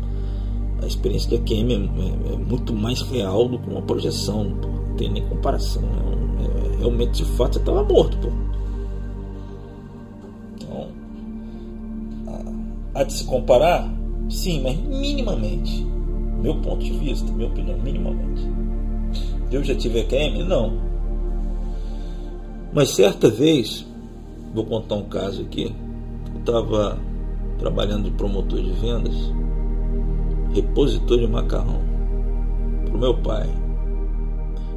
[0.82, 4.96] a experiência de AQM é, é, é muito mais real do que uma projeção, não
[4.96, 5.82] tem nem comparação.
[5.82, 8.18] É, é, realmente, de fato, você estava morto.
[8.18, 8.28] Pô.
[10.54, 10.88] Então,
[12.94, 13.90] há de se comparar?
[14.28, 15.86] Sim, mas minimamente
[16.46, 18.48] meu ponto de vista, minha opinião, minimamente.
[19.50, 20.44] Eu já tive EQM?
[20.44, 20.74] Não.
[22.72, 23.84] Mas certa vez,
[24.54, 25.74] vou contar um caso aqui,
[26.32, 26.98] eu estava
[27.58, 29.14] trabalhando de promotor de vendas,
[30.54, 31.80] repositor de macarrão,
[32.84, 33.48] para o meu pai.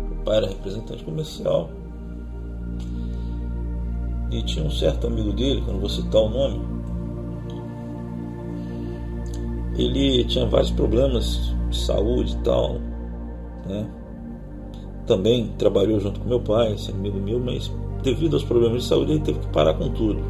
[0.09, 1.69] Meu pai era representante comercial.
[4.31, 6.61] E tinha um certo amigo dele, que eu não vou citar o nome,
[9.75, 12.75] ele tinha vários problemas de saúde e tal,
[13.67, 13.87] né?
[15.05, 17.71] Também trabalhou junto com meu pai, esse amigo meu, mas
[18.03, 20.21] devido aos problemas de saúde ele teve que parar com tudo.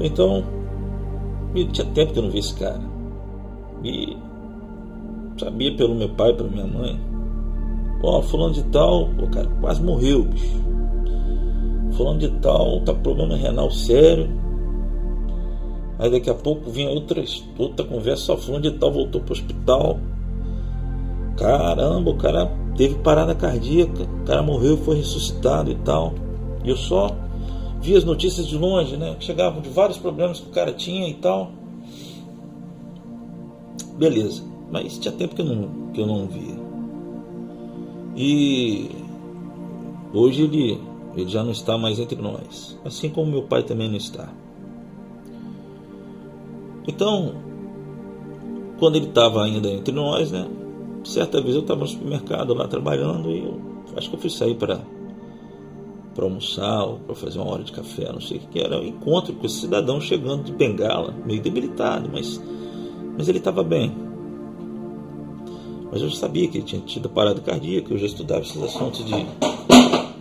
[0.00, 0.44] Então,
[1.72, 2.80] tinha tempo que eu não vi esse cara.
[3.82, 4.16] E
[5.38, 7.00] sabia pelo meu pai, pela minha mãe.
[8.02, 10.62] Ó, fulano de tal, pô, cara, quase morreu, bicho.
[11.92, 14.43] Fulano de tal, tá problema renal sério
[16.04, 17.24] Aí daqui a pouco vinha outra,
[17.56, 19.98] outra conversa, só fulano de tal voltou para o hospital.
[21.34, 22.44] Caramba, o cara
[22.76, 26.12] teve parada cardíaca, o cara morreu, foi ressuscitado e tal.
[26.62, 27.08] E eu só
[27.80, 29.16] vi as notícias de longe, né?
[29.18, 31.52] Chegavam de vários problemas que o cara tinha e tal.
[33.96, 36.58] Beleza, mas tinha tempo que eu não, que eu não via.
[38.14, 38.90] E
[40.12, 40.78] hoje ele,
[41.16, 44.43] ele já não está mais entre nós, assim como meu pai também não está.
[46.86, 47.34] Então,
[48.78, 50.46] quando ele estava ainda entre nós, né?
[51.04, 53.60] Certa vez eu estava no supermercado lá trabalhando e eu
[53.96, 54.80] acho que eu fui sair para
[56.14, 58.76] para almoçar ou para fazer uma hora de café, não sei o que era.
[58.76, 62.40] Eu encontro com esse cidadão chegando de bengala, meio debilitado, mas,
[63.18, 63.92] mas ele estava bem.
[65.90, 69.04] Mas eu já sabia que ele tinha tido parada cardíaca, eu já estudava esses assuntos
[69.04, 69.14] de.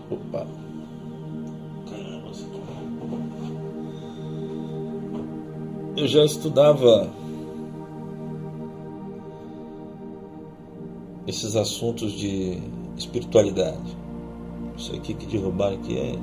[0.09, 0.62] Opa!
[5.95, 7.07] Eu já estudava
[11.27, 12.57] esses assuntos de
[12.97, 13.95] espiritualidade.
[14.75, 16.17] Isso aqui que derrubaram aqui é,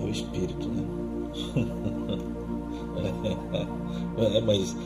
[0.00, 0.84] é o espírito, né?
[4.36, 4.76] é, mas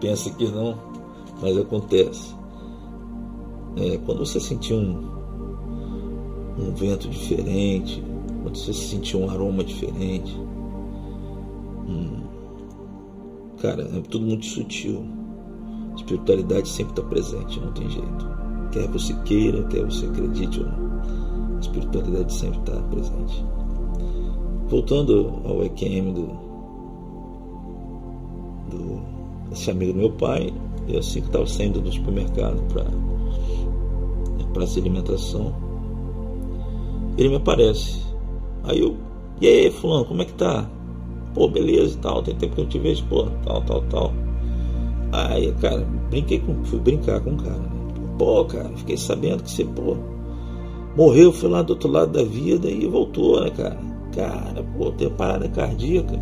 [0.00, 0.74] pensa que não,
[1.40, 2.34] mas acontece.
[3.76, 5.06] É, quando você sentir um,
[6.58, 8.02] um vento diferente,
[8.42, 10.34] quando você sentir um aroma diferente,
[13.60, 15.04] Cara, é tudo muito sutil.
[15.92, 18.28] A espiritualidade sempre está presente, não tem jeito.
[18.72, 21.56] Quer você queira, quer você acredite ou não.
[21.56, 23.44] A espiritualidade sempre está presente.
[24.68, 26.26] Voltando ao EQM do,
[28.70, 29.00] do
[29.50, 30.52] esse amigo do meu pai,
[30.86, 32.84] eu assim que estava saindo do supermercado para
[34.52, 35.54] para essa alimentação,
[37.16, 38.02] ele me aparece.
[38.64, 38.96] Aí eu,
[39.40, 40.68] e aí, fulano, como é que tá?
[41.38, 44.12] Pô, beleza e tal, tem tempo que eu te vejo, pô, tal, tal, tal.
[45.12, 47.70] Aí, cara, brinquei com, fui brincar com o cara, né?
[48.18, 49.96] pô, cara, fiquei sabendo que você, pô,
[50.96, 53.78] morreu, foi lá do outro lado da vida e voltou, né, cara?
[54.12, 56.20] Cara, pô, tem parada cardíaca.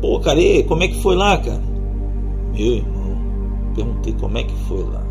[0.00, 1.62] Pô, cara, e como é que foi lá, cara?
[2.54, 3.16] Meu irmão,
[3.74, 5.04] perguntei como é que foi lá.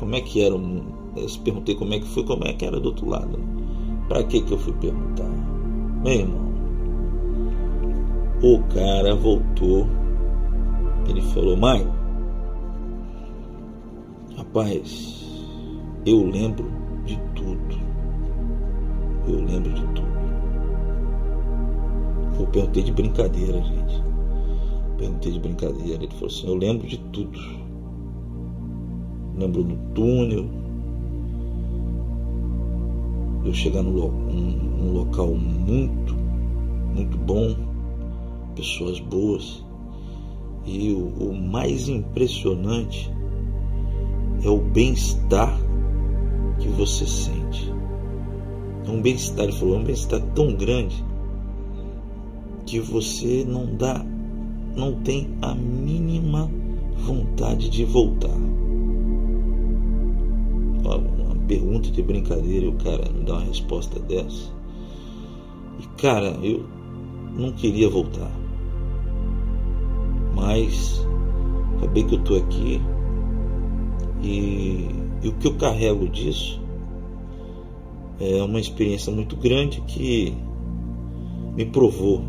[0.00, 0.82] Como é que era o.
[1.14, 3.38] Eu perguntei como é que foi, como é que era do outro lado.
[4.08, 5.30] Pra que que eu fui perguntar?
[6.02, 6.41] Meu irmão,
[8.42, 9.86] o cara voltou.
[11.08, 11.90] Ele falou, Mike,
[14.36, 15.24] rapaz,
[16.04, 16.70] eu lembro
[17.04, 17.76] de tudo.
[19.28, 20.12] Eu lembro de tudo.
[22.38, 24.02] Eu perguntei de brincadeira, gente.
[24.98, 26.02] Perguntei de brincadeira.
[26.02, 27.38] Ele falou assim: Eu lembro de tudo.
[29.36, 30.46] Lembro do túnel.
[33.44, 36.14] Eu chegar num, num local muito,
[36.94, 37.71] muito bom.
[38.54, 39.64] Pessoas boas.
[40.64, 43.10] E o, o mais impressionante
[44.44, 45.56] é o bem-estar
[46.58, 47.72] que você sente.
[48.86, 51.04] É um bem-estar, ele falou, é um bem-estar tão grande
[52.66, 54.04] que você não dá,
[54.76, 56.50] não tem a mínima
[56.96, 58.36] vontade de voltar.
[60.84, 64.50] Uma pergunta de brincadeira o cara me dá uma resposta dessa.
[65.80, 66.64] E cara, eu
[67.36, 68.41] não queria voltar.
[70.34, 71.06] Mas
[71.76, 72.80] acabei que eu tô aqui
[74.22, 74.88] e,
[75.22, 76.60] e o que eu carrego disso
[78.20, 80.32] é uma experiência muito grande que
[81.56, 82.22] me provou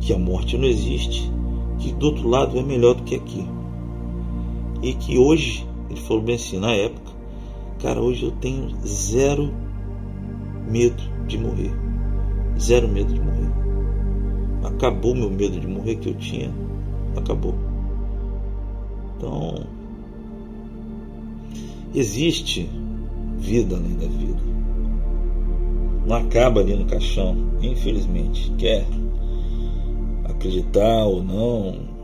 [0.00, 1.30] que a morte não existe,
[1.78, 3.46] que do outro lado é melhor do que aqui.
[4.82, 7.12] E que hoje, ele falou bem assim, na época,
[7.80, 9.52] cara, hoje eu tenho zero
[10.70, 11.72] medo de morrer.
[12.58, 13.50] Zero medo de morrer.
[14.64, 16.50] Acabou meu medo de morrer que eu tinha.
[17.16, 17.54] Acabou.
[19.16, 19.64] Então,
[21.94, 22.68] existe
[23.38, 24.40] vida além da vida.
[26.06, 28.52] Não acaba ali no caixão, infelizmente.
[28.58, 28.86] Quer
[30.24, 31.96] acreditar ou não.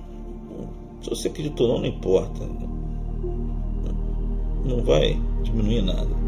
[1.02, 2.48] Se você acreditou ou não, não importa.
[4.64, 6.22] Não vai diminuir nada.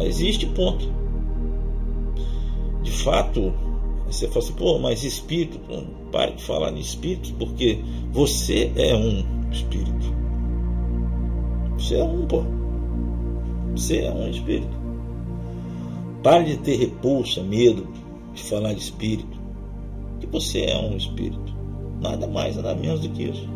[0.00, 0.88] Existe ponto.
[2.82, 3.52] De fato,
[4.06, 5.58] você fala assim, pô, mas espírito,
[6.12, 7.80] pare de falar de espírito, porque
[8.12, 10.14] você é um espírito.
[11.78, 12.44] Você é um, pô.
[13.72, 14.76] Você é um espírito.
[16.22, 17.86] Pare de ter repulsa, medo
[18.32, 19.36] de falar de espírito
[20.20, 21.54] que você é um espírito.
[22.00, 23.48] Nada mais, nada menos do que isso.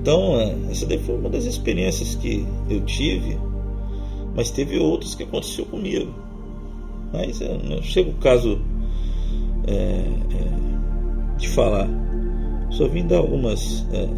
[0.00, 3.38] Então, é, essa foi uma das experiências que eu tive,
[4.34, 6.12] mas teve outras que aconteceu comigo.
[7.12, 8.60] Mas é, não chega o caso
[9.66, 11.88] é, é, de falar.
[12.70, 14.08] Só vim dar algumas é,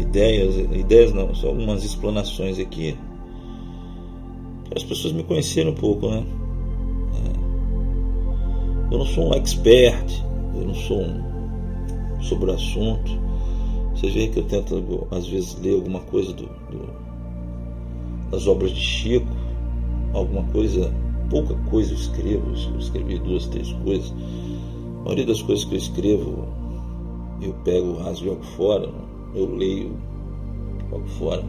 [0.00, 2.96] ideias, ideias não, só algumas explanações aqui.
[4.74, 6.24] As pessoas me conhecerem um pouco, né?
[8.90, 10.22] Eu não sou um expert,
[10.54, 13.10] eu não sou um sobre o assunto.
[13.94, 16.88] Você vê que eu tento, às vezes, ler alguma coisa do, do,
[18.30, 19.26] das obras de Chico,
[20.12, 20.92] alguma coisa,
[21.28, 24.12] pouca coisa eu escrevo, eu escrevi duas, três coisas.
[25.00, 26.48] A maioria das coisas que eu escrevo,
[27.40, 28.90] eu pego, rasgo e jogo fora,
[29.34, 29.96] eu leio,
[30.90, 31.44] jogo fora.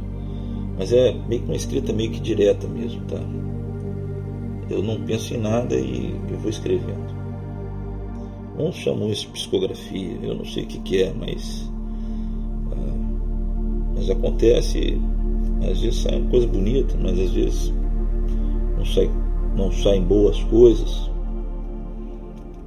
[0.77, 3.19] Mas é meio que uma escrita meio que direta mesmo, tá?
[4.69, 7.15] Eu não penso em nada e eu vou escrevendo.
[8.59, 11.71] Uns chamam isso de psicografia, eu não sei o que, que é, mas,
[12.71, 12.95] ah,
[13.95, 14.99] mas acontece,
[15.61, 17.73] às vezes sai uma coisa bonita, mas às vezes
[18.77, 19.09] não, sai,
[19.57, 21.09] não saem boas coisas,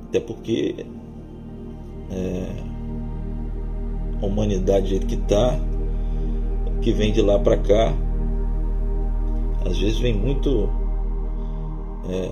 [0.08, 0.84] até porque
[2.10, 2.46] é,
[4.20, 5.58] a humanidade que está,
[6.82, 7.94] que vem de lá para cá,
[9.64, 10.68] às vezes vem muito
[12.08, 12.30] é,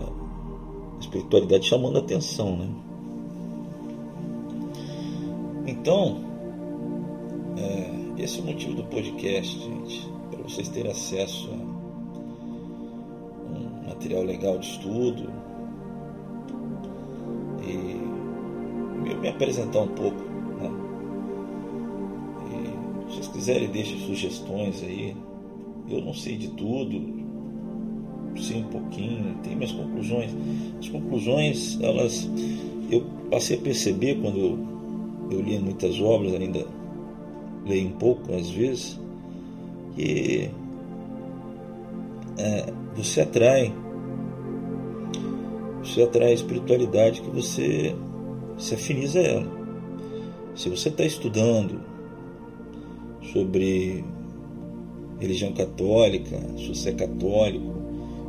[0.98, 2.68] espiritualidade chamando a atenção, né?
[5.68, 6.18] Então,
[7.56, 11.67] é, esse é o motivo do podcast, gente, para vocês terem acesso a
[13.88, 15.30] material legal de estudo
[17.62, 20.22] e me, apresentar um pouco.
[20.60, 20.70] Né?
[22.50, 25.16] E, se vocês quiserem, deixem sugestões aí.
[25.88, 27.00] Eu não sei de tudo,
[28.36, 30.30] sei um pouquinho, tem minhas conclusões.
[30.78, 32.28] As conclusões, elas
[32.90, 34.68] eu passei a perceber quando eu
[35.30, 36.66] eu li muitas obras, ainda
[37.66, 38.98] leio um pouco às vezes,
[39.94, 40.50] que
[42.38, 43.72] é, você atrai,
[45.82, 47.94] você atrai a espiritualidade que você
[48.58, 49.58] se afiniza a ela.
[50.54, 51.80] Se você está estudando
[53.32, 54.04] sobre
[55.20, 57.72] religião católica, se você é católico,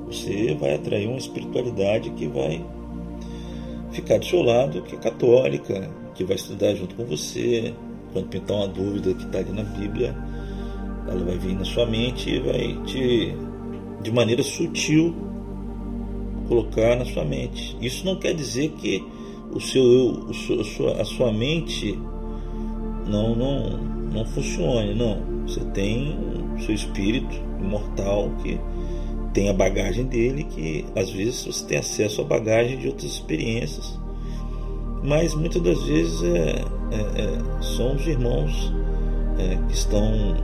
[0.05, 2.63] você vai atrair uma espiritualidade que vai
[3.91, 7.73] ficar do seu lado, que é católica, que vai estudar junto com você.
[8.13, 10.15] Quando pintar uma dúvida que está ali na Bíblia,
[11.07, 13.35] ela vai vir na sua mente e vai te,
[14.01, 15.13] de maneira sutil,
[16.47, 17.77] colocar na sua mente.
[17.81, 19.03] Isso não quer dizer que
[19.53, 21.97] o seu eu, o seu, a, sua, a sua mente
[23.07, 23.77] não, não,
[24.11, 25.21] não funcione, não.
[25.47, 26.15] Você tem
[26.55, 28.59] o seu espírito imortal que
[29.33, 33.99] tem a bagagem dele, que às vezes você tem acesso à bagagem de outras experiências.
[35.03, 38.73] Mas muitas das vezes é, é, é, são os irmãos
[39.37, 40.35] é, que estão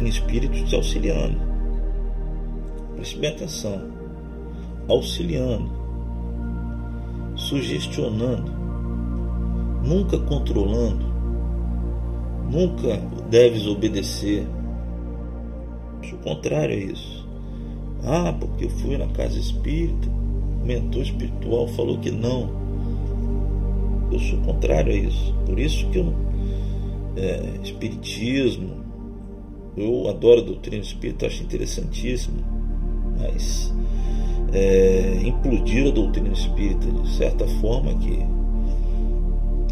[0.00, 1.53] em espírito te auxiliando.
[3.04, 3.82] Preste bem atenção.
[4.88, 5.70] Auxiliando,
[7.36, 8.50] sugestionando,
[9.84, 11.04] nunca controlando,
[12.50, 12.96] nunca
[13.28, 14.46] deves obedecer.
[16.10, 17.28] O contrário é isso.
[18.04, 20.08] Ah, porque eu fui na casa espírita,
[20.62, 22.48] o mentor espiritual falou que não.
[24.10, 25.34] Eu sou contrário a isso.
[25.44, 26.14] Por isso que eu,
[27.16, 28.82] é, espiritismo,
[29.76, 32.53] eu adoro a doutrina espírita, acho interessantíssimo,
[33.18, 33.72] mas
[34.52, 38.18] é, implodir a doutrina espírita de certa forma que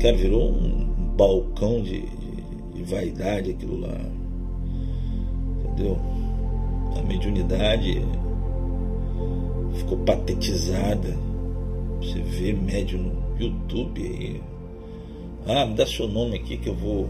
[0.01, 0.86] cara, virou um
[1.16, 3.97] balcão de, de, de vaidade aquilo lá.
[5.64, 5.99] Entendeu?
[6.99, 8.03] A mediunidade
[9.74, 11.16] ficou patetizada.
[12.01, 14.43] Você vê médio no YouTube aí.
[15.47, 17.09] Ah, me dá seu nome aqui que eu vou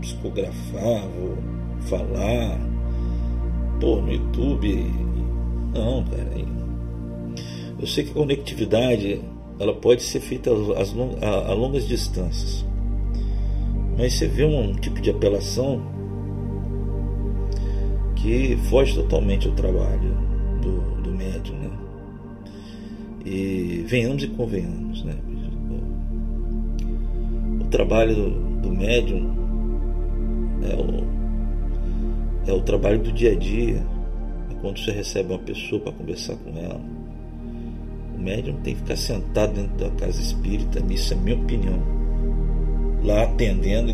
[0.00, 1.36] psicografar, vou
[1.82, 2.58] falar,
[3.80, 5.08] pô, no YouTube.
[5.72, 6.28] Não, cara.
[7.78, 9.20] Eu sei que a conectividade
[9.58, 12.64] ela pode ser feita a, longas distâncias.
[13.96, 15.80] Mas você vê um tipo de apelação
[18.14, 20.16] que foge totalmente ao trabalho
[20.60, 21.70] do, do médium, né?
[23.24, 25.14] E venhamos e convenhamos, né?
[27.60, 29.36] O trabalho do, do médium
[30.62, 31.08] é o
[32.48, 33.84] é o trabalho do dia a dia.
[34.60, 36.80] Quando você recebe uma pessoa para conversar com ela.
[38.14, 41.80] O médium tem que ficar sentado dentro da casa espírita, isso é minha opinião.
[43.04, 43.92] Lá atendendo.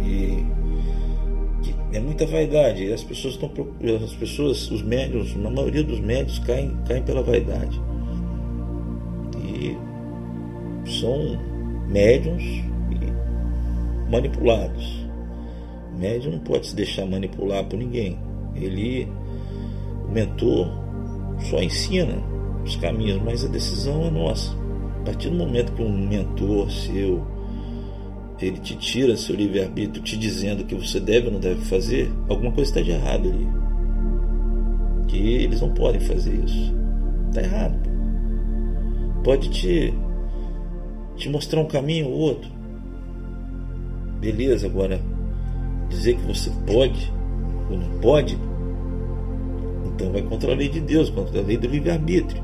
[0.00, 0.44] E
[1.92, 2.90] é muita vaidade.
[2.92, 3.50] As pessoas estão
[4.04, 7.80] as pessoas, os médiums, na maioria dos médios caem, caem pela vaidade.
[9.36, 9.76] E
[10.88, 11.38] são
[11.88, 12.64] médiums
[14.10, 15.08] manipulados
[15.98, 18.16] médium não pode se deixar manipular por ninguém.
[18.54, 19.08] Ele,
[20.10, 20.68] mentor,
[21.50, 22.16] só ensina
[22.64, 24.56] os caminhos, mas a decisão é nossa.
[25.00, 27.24] A partir do momento que um mentor seu
[28.40, 32.52] ele te tira seu livre-arbítrio te dizendo que você deve ou não deve fazer, alguma
[32.52, 33.48] coisa está de errado ali.
[35.08, 36.72] Que eles não podem fazer isso.
[37.28, 37.78] Está errado.
[39.24, 39.92] Pode te,
[41.16, 42.50] te mostrar um caminho ou outro.
[44.20, 45.00] Beleza, agora
[45.88, 47.12] dizer que você pode
[47.70, 48.38] ou não pode,
[49.98, 52.40] então vai contra a lei de Deus, contra a lei do livre-arbítrio.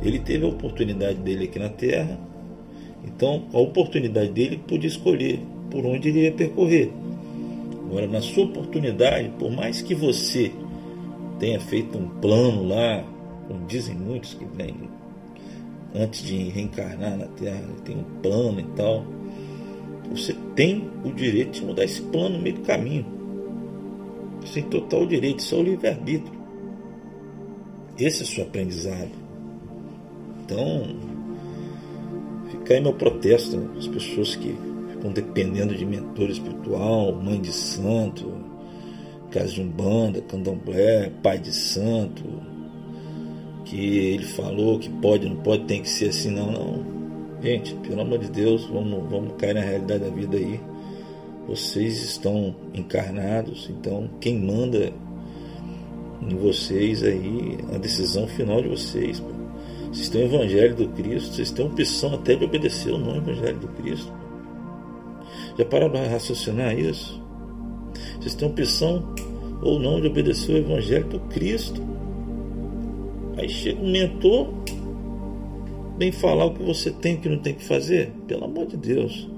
[0.00, 2.18] Ele teve a oportunidade dele aqui na Terra,
[3.04, 5.38] então a oportunidade dele podia escolher
[5.70, 6.90] por onde ele ia percorrer.
[7.84, 10.50] Agora, na sua oportunidade, por mais que você
[11.38, 13.04] tenha feito um plano lá,
[13.46, 14.74] como dizem muitos que vêm
[15.94, 19.04] antes de reencarnar na Terra, tem um plano e tal
[20.10, 23.04] você tem o direito de mudar esse plano no meio do caminho.
[24.40, 26.37] Você tem total direito, isso é o livre-arbítrio.
[27.98, 29.10] Esse é o seu aprendizado.
[30.44, 30.96] Então,
[32.50, 34.56] fica aí meu protesto as pessoas que
[34.90, 38.32] ficam dependendo de mentor espiritual, mãe de santo,
[39.30, 42.22] casa de umbanda, candomblé, pai de santo,
[43.64, 46.98] que ele falou que pode, não pode, tem que ser assim, não, não.
[47.42, 50.60] Gente, pelo amor de Deus, vamos, vamos cair na realidade da vida aí.
[51.46, 54.92] Vocês estão encarnados, então quem manda
[56.22, 59.20] em vocês aí, a decisão final de vocês.
[59.20, 59.38] Pô.
[59.92, 63.58] Vocês têm o Evangelho do Cristo, vocês têm opção até de obedecer ou não Evangelho
[63.58, 64.12] do Cristo.
[65.58, 67.20] Já para raciocinar isso?
[68.20, 69.14] Vocês têm opção
[69.62, 71.82] ou não de obedecer o Evangelho do Cristo.
[73.36, 74.48] Aí chega um mentor
[75.96, 78.12] bem falar o que você tem e o que não tem que fazer?
[78.26, 79.28] Pelo amor de Deus,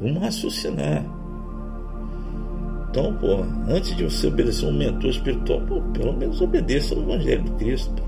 [0.00, 1.19] vamos raciocinar.
[2.90, 7.44] Então, pô, antes de você obedecer um mentor espiritual, pô, pelo menos obedeça ao Evangelho
[7.44, 8.02] do Cristo.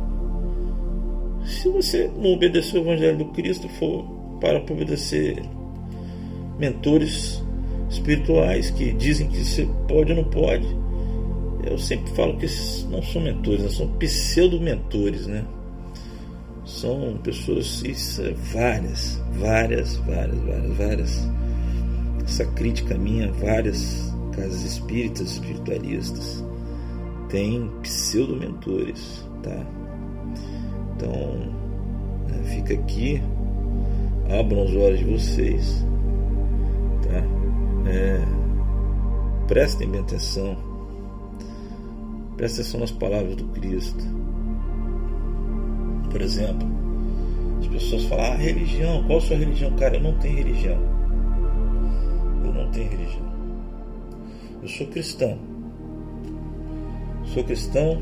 [1.45, 4.05] Se você não obedecer o Evangelho do Cristo, for
[4.41, 5.41] para obedecer
[6.59, 7.41] mentores
[7.89, 10.67] espirituais que dizem que você pode ou não pode.
[11.65, 15.45] Eu sempre falo que esses não são mentores, são pseudo-mentores, né?
[16.65, 21.31] São pessoas, isso, é várias, várias, várias, várias, várias.
[22.25, 26.45] Essa crítica minha, várias casas espíritas, espiritualistas,
[27.29, 29.67] têm pseudo-mentores, tá?
[30.95, 31.55] Então,
[32.29, 33.23] é, fica aqui,
[34.39, 35.87] abram os olhos de vocês,
[37.03, 37.91] tá?
[37.91, 38.23] É,
[39.47, 40.57] prestem bem atenção,
[42.37, 44.05] prestem atenção nas palavras do Cristo.
[46.11, 46.69] Por exemplo,
[47.61, 49.75] as pessoas falam, ah, religião, qual a sua religião?
[49.77, 50.79] Cara, eu não tenho religião.
[52.45, 53.32] Eu não tenho religião.
[54.63, 55.37] Eu sou cristão.
[57.25, 58.01] Sou cristão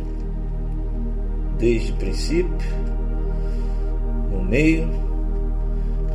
[1.59, 2.69] desde o princípio,
[4.31, 4.89] no meio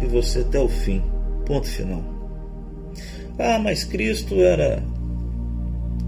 [0.01, 1.01] e você até o fim.
[1.45, 2.03] Ponto final.
[3.39, 4.83] Ah, mas Cristo era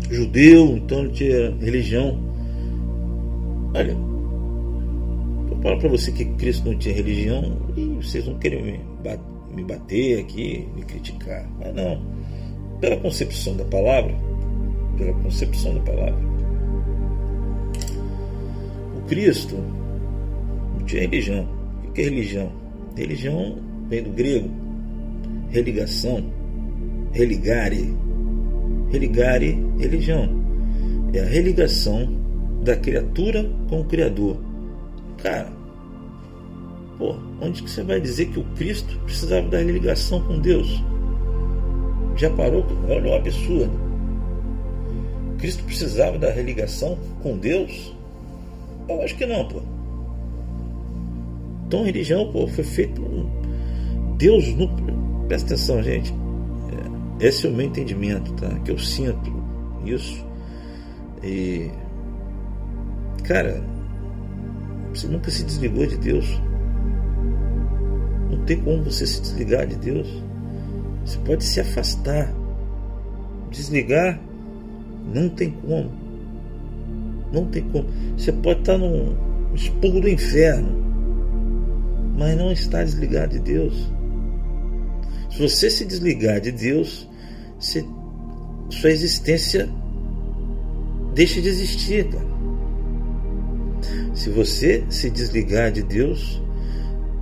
[0.09, 2.19] judeu, então ele tinha religião.
[3.73, 3.97] Olha,
[5.51, 8.81] eu falo para você que Cristo não tinha religião e vocês não querem
[9.51, 11.49] me bater aqui, me criticar.
[11.59, 12.01] Mas não.
[12.79, 14.26] Pela concepção da palavra,
[14.97, 16.37] pela concepção da palavra,
[19.07, 19.55] Cristo
[20.73, 21.47] não tinha religião.
[21.87, 22.51] O que é religião?
[22.95, 23.57] Religião
[23.89, 24.49] vem do grego,
[25.49, 26.23] religação,
[27.11, 27.95] religare.
[28.89, 30.29] Religare, religião.
[31.13, 32.09] É a religação
[32.63, 34.37] da criatura com o Criador.
[35.17, 35.51] Cara,
[36.97, 40.81] pô, onde que você vai dizer que o Cristo precisava da ligação com Deus?
[42.15, 42.65] Já parou?
[42.87, 43.86] Olha o absurdo.
[45.37, 47.95] Cristo precisava da religação com Deus?
[48.89, 49.61] Eu acho que não, pô.
[51.67, 53.29] Então religião, pô, foi feito por
[54.17, 54.69] Deus no.
[55.27, 56.13] Presta atenção, gente.
[57.21, 58.47] É, esse é o meu entendimento, tá?
[58.59, 59.31] Que eu sinto
[59.85, 60.25] isso.
[61.23, 61.69] E.
[63.23, 63.61] Cara,
[64.93, 66.41] você nunca se desligou de Deus.
[68.31, 70.07] Não tem como você se desligar de Deus.
[71.05, 72.33] Você pode se afastar.
[73.51, 74.19] Desligar,
[75.13, 75.91] não tem como.
[77.31, 77.85] Não tem como.
[78.17, 79.15] Você pode estar num
[79.53, 80.69] expurgo do inferno,
[82.17, 83.91] mas não está desligado de Deus.
[85.31, 87.07] Se você se desligar de Deus,
[87.59, 87.85] você,
[88.69, 89.69] sua existência
[91.13, 92.09] deixa de existir.
[92.09, 92.27] Cara.
[94.13, 96.41] Se você se desligar de Deus,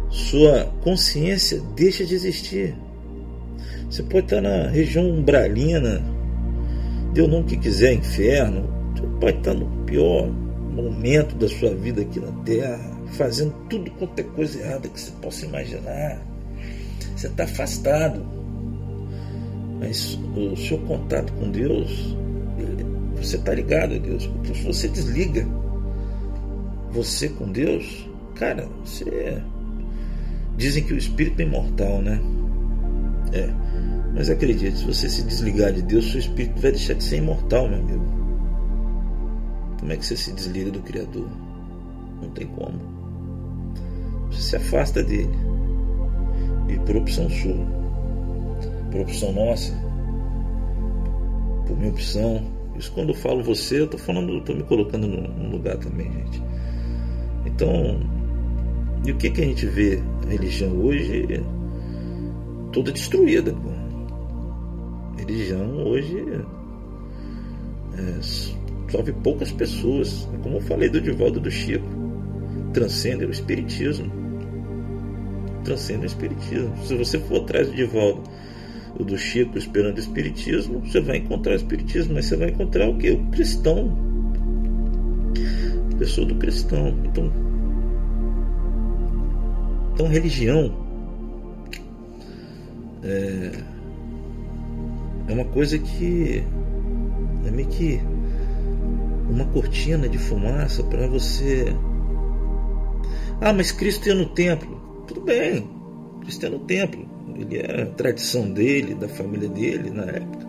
[0.10, 2.76] sua consciência deixa de existir.
[3.90, 6.02] Você pode estar na região umbralina,
[7.16, 12.20] Deus não que quiser, inferno, você pode estar no pior momento da sua vida aqui
[12.20, 16.22] na Terra, fazendo tudo quanto é coisa errada que você possa imaginar.
[17.16, 18.22] Você está afastado.
[19.80, 22.18] Mas o seu contato com Deus,
[23.16, 24.30] você está ligado a Deus.
[24.54, 25.48] Se você desliga
[26.92, 29.42] você com Deus, cara, você.
[30.58, 32.20] Dizem que o espírito é imortal, né?
[33.32, 33.65] É.
[34.16, 37.68] Mas acredite, se você se desligar de Deus, seu espírito vai deixar de ser imortal,
[37.68, 38.06] meu amigo.
[39.78, 41.30] Como é que você se desliga do Criador?
[42.22, 42.80] Não tem como.
[44.32, 45.36] Você se afasta dele.
[46.70, 47.68] E por opção sua,
[48.90, 49.74] por opção nossa,
[51.68, 52.42] por minha opção.
[52.78, 56.42] Isso quando eu falo você, eu estou falando, estou me colocando num lugar também, gente.
[57.46, 58.00] Então,
[59.06, 61.44] e o que, que a gente vê a religião hoje
[62.72, 63.75] toda destruída, pô.
[65.18, 66.24] Religião hoje
[67.98, 68.22] é,
[68.92, 70.28] sofre poucas pessoas.
[70.44, 71.88] Como eu falei do Divaldo do Chico,
[72.74, 74.12] transcende o Espiritismo.
[75.64, 76.74] Transcende o Espiritismo.
[76.86, 78.24] Se você for atrás do Divaldo
[78.98, 82.90] o do Chico esperando o Espiritismo, você vai encontrar o Espiritismo, mas você vai encontrar
[82.90, 83.12] o que?
[83.12, 83.98] O cristão.
[85.94, 86.96] A pessoa do cristão.
[87.06, 87.32] Então,
[89.94, 90.86] então religião
[93.06, 93.52] é,
[95.28, 96.44] é uma coisa que
[97.46, 98.02] é meio que
[99.30, 101.66] uma cortina de fumaça para você.
[103.42, 105.04] Ah, mas Cristo ia no templo.
[105.08, 105.70] Tudo bem,
[106.22, 107.06] Cristo ia no templo.
[107.36, 110.48] Ele é a tradição dele, da família dele na época.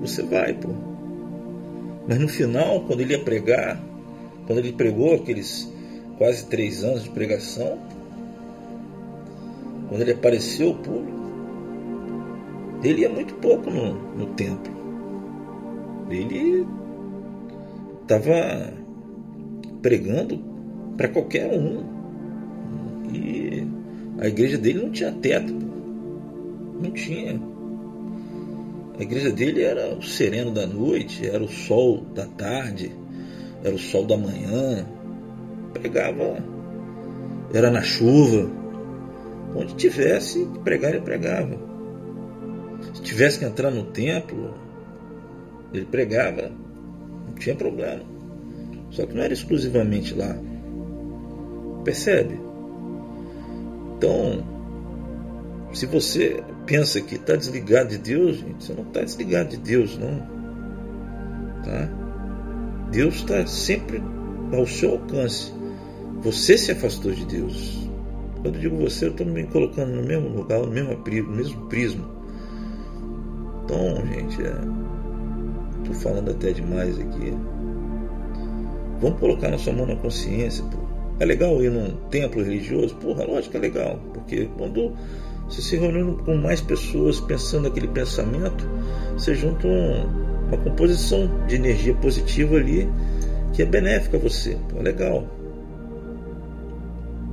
[0.00, 0.70] Você vai, pô.
[2.08, 3.80] Mas no final, quando ele ia pregar,
[4.46, 5.70] quando ele pregou aqueles
[6.18, 7.78] quase três anos de pregação,
[9.88, 11.15] quando ele apareceu ao público,
[12.82, 14.72] ele ia muito pouco no, no templo.
[16.10, 16.66] Ele
[18.02, 18.72] estava
[19.82, 20.38] pregando
[20.96, 21.84] para qualquer um.
[23.12, 23.66] E
[24.18, 25.52] a igreja dele não tinha teto.
[26.80, 27.40] Não tinha.
[28.98, 32.90] A igreja dele era o sereno da noite, era o sol da tarde,
[33.62, 34.86] era o sol da manhã.
[35.72, 36.38] Pregava,
[37.52, 38.50] era na chuva.
[39.54, 41.65] Onde tivesse que pregar, ele pregava.
[43.06, 44.52] Se tivesse que entrar no templo,
[45.72, 46.50] ele pregava,
[47.24, 48.02] não tinha problema.
[48.90, 50.36] Só que não era exclusivamente lá.
[51.84, 52.40] Percebe?
[53.96, 54.44] Então,
[55.72, 59.96] se você pensa que está desligado de Deus, gente, você não está desligado de Deus,
[59.96, 60.18] não.
[61.62, 61.88] Tá?
[62.90, 64.02] Deus está sempre
[64.52, 65.52] ao seu alcance.
[66.22, 67.88] Você se afastou de Deus.
[68.42, 72.15] Quando digo você, eu estou me colocando no mesmo lugar, no mesmo, no mesmo prisma.
[73.66, 74.54] Então, gente, é,
[75.96, 77.34] falando até demais aqui.
[79.00, 80.64] Vamos colocar nossa mão na consciência.
[80.64, 80.78] Pô.
[81.18, 82.94] É legal ir num templo religioso?
[82.96, 83.98] Porra, lógico que é legal.
[84.14, 84.92] Porque quando
[85.48, 88.68] você se reunindo com mais pessoas pensando aquele pensamento,
[89.14, 92.88] você junta um, uma composição de energia positiva ali
[93.52, 94.56] que é benéfica a você.
[94.68, 95.26] Pô, legal.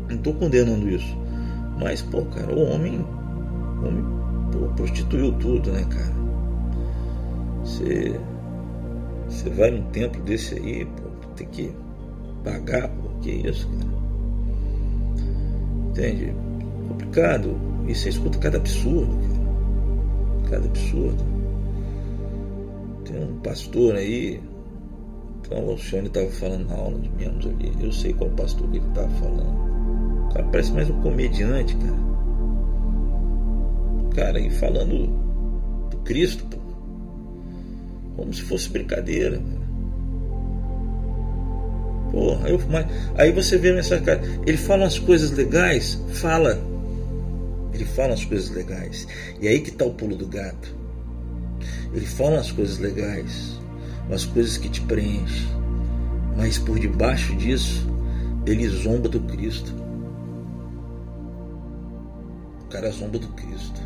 [0.09, 1.17] Não estou condenando isso.
[1.79, 3.05] Mas, pô, cara, o homem,
[3.81, 4.05] o homem
[4.51, 6.22] pô, prostituiu tudo, né, cara?
[7.63, 8.19] Você,
[9.27, 11.73] você vai num templo desse aí, pô, tem que
[12.43, 13.93] pagar, pô, que isso, cara?
[15.89, 16.35] Entende?
[16.89, 17.55] Complicado
[17.87, 19.15] e você escuta cada absurdo,
[20.41, 20.49] cara.
[20.49, 21.23] cada absurdo.
[23.05, 24.41] Tem um pastor aí,
[25.39, 28.77] então o Alcione estava falando na aula de membros ali, eu sei qual pastor que
[28.77, 30.25] ele estava falando.
[30.25, 32.03] O cara parece mais um comediante, cara.
[34.15, 35.07] Cara, e falando
[35.89, 36.62] do Cristo, pô.
[38.15, 39.41] Como se fosse brincadeira.
[42.11, 42.85] Porra, eu, mas,
[43.15, 46.73] aí você vê a mensagem, cara, ele fala umas coisas legais, fala
[47.73, 49.07] ele fala as coisas legais.
[49.41, 50.75] E aí que está o pulo do gato.
[51.91, 53.59] Ele fala as coisas legais,
[54.11, 55.47] as coisas que te preenchem.
[56.37, 57.87] Mas por debaixo disso,
[58.45, 59.73] ele zomba do Cristo.
[62.61, 63.81] O cara zomba do Cristo.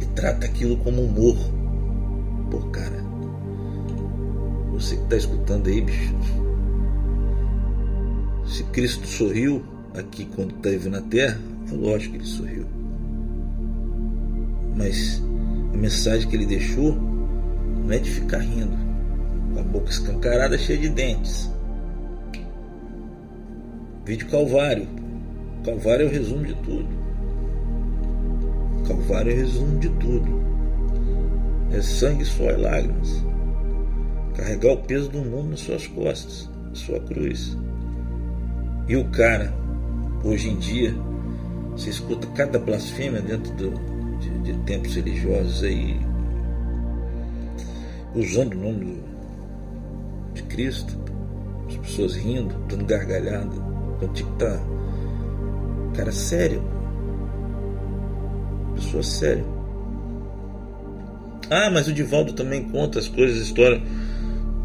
[0.00, 1.36] E trata aquilo como humor.
[2.52, 3.02] Pô, cara.
[4.72, 6.14] Você que está escutando aí, bicho.
[8.46, 11.40] Se Cristo sorriu aqui quando esteve na terra,
[11.72, 12.66] Lógico que ele sorriu.
[14.76, 15.22] Mas
[15.72, 18.76] a mensagem que ele deixou não é de ficar rindo,
[19.54, 21.50] com a boca escancarada cheia de dentes.
[24.04, 24.86] Vídeo Calvário.
[25.64, 26.88] Calvário é o resumo de tudo.
[28.86, 30.51] Calvário é o resumo de tudo.
[31.72, 33.24] É sangue, suor e lágrimas.
[34.36, 37.56] Carregar o peso do mundo nas suas costas, sua cruz.
[38.88, 39.54] E o cara,
[40.22, 40.94] hoje em dia,
[41.70, 43.70] você escuta cada blasfêmia dentro do,
[44.18, 45.98] de, de templos religiosos aí,
[48.14, 50.94] usando o nome do, de Cristo,
[51.68, 53.72] as pessoas rindo, dando gargalhada.
[53.98, 54.60] Quando tinha que estar.
[55.94, 56.62] Cara, sério.
[58.74, 59.61] Pessoa séria.
[61.52, 63.82] Ah, mas o Divaldo também conta as coisas, a história.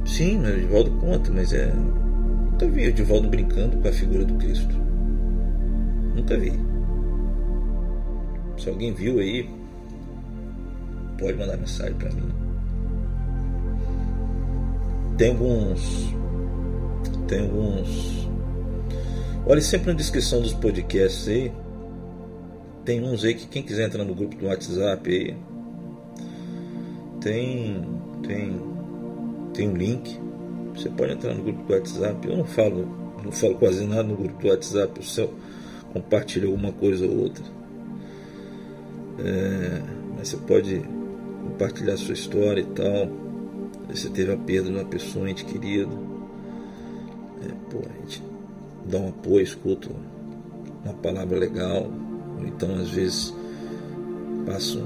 [0.05, 1.69] Sim, o Divaldo conta, mas é.
[1.73, 4.73] Nunca vi o Divaldo brincando com a figura do Cristo.
[6.15, 6.53] Nunca vi.
[8.57, 9.49] Se alguém viu aí,
[11.19, 12.31] pode mandar mensagem para mim.
[15.17, 16.15] Tem alguns.
[17.27, 18.29] Tem alguns.
[19.45, 21.51] Olha sempre na descrição dos podcasts aí.
[22.85, 25.56] Tem uns aí que quem quiser entrar no grupo do WhatsApp aí.
[27.21, 27.83] Tem.
[28.25, 28.61] Tem.
[29.53, 30.19] Tem um link.
[30.75, 32.27] Você pode entrar no grupo do WhatsApp.
[32.27, 32.87] Eu não falo,
[33.23, 34.93] não falo quase nada no grupo do WhatsApp.
[34.95, 35.29] Eu só
[35.91, 37.43] compartilho alguma coisa ou outra.
[39.19, 39.81] É,
[40.17, 40.81] mas você pode
[41.43, 43.09] compartilhar sua história e tal.
[43.89, 45.97] Você teve a perda de uma pessoa, um ente querido.
[47.41, 48.21] É, pô, a gente
[48.85, 49.89] dá um apoio, escuta
[50.83, 51.89] uma palavra legal.
[52.45, 53.33] Então, às vezes,
[54.45, 54.79] passa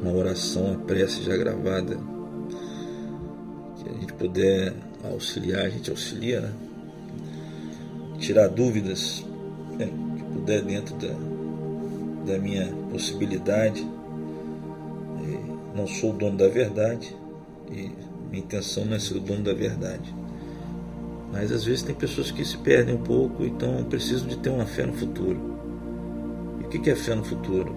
[0.00, 1.98] uma oração, uma prece já gravada.
[3.76, 4.74] Que a gente puder
[5.04, 6.52] auxiliar, a gente auxilia, né?
[8.18, 9.24] Tirar dúvidas
[9.78, 9.88] né?
[10.16, 11.30] que puder dentro da
[12.24, 13.86] da minha possibilidade.
[15.74, 17.16] Não sou o dono da verdade
[17.70, 17.90] e
[18.30, 20.14] minha intenção não é ser o dono da verdade.
[21.32, 24.66] Mas às vezes tem pessoas que se perdem um pouco, então precisam de ter uma
[24.66, 25.56] fé no futuro.
[26.60, 27.74] E o que é fé no futuro?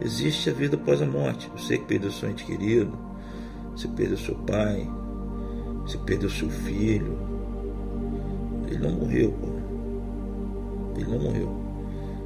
[0.00, 1.50] Existe a vida após a morte.
[1.56, 2.96] Você que perdeu seu ente querido,
[3.72, 4.88] você perdeu seu pai,
[5.82, 7.18] você perdeu seu filho.
[8.68, 9.48] Ele não morreu, pô.
[10.96, 11.68] Ele não morreu.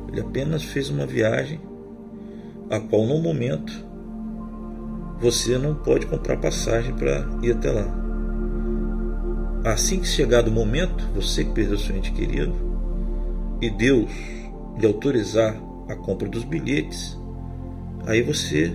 [0.09, 1.61] Ele apenas fez uma viagem,
[2.69, 3.73] a qual no momento
[5.21, 7.87] você não pode comprar passagem para ir até lá.
[9.65, 12.53] Assim que chegar o momento, você que perdeu seu ente querido,
[13.61, 14.11] e Deus
[14.77, 15.57] lhe autorizar
[15.89, 17.17] a compra dos bilhetes,
[18.07, 18.73] aí você,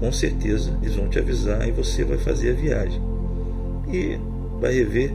[0.00, 3.00] com certeza, eles vão te avisar e você vai fazer a viagem.
[3.92, 4.18] E
[4.60, 5.12] vai rever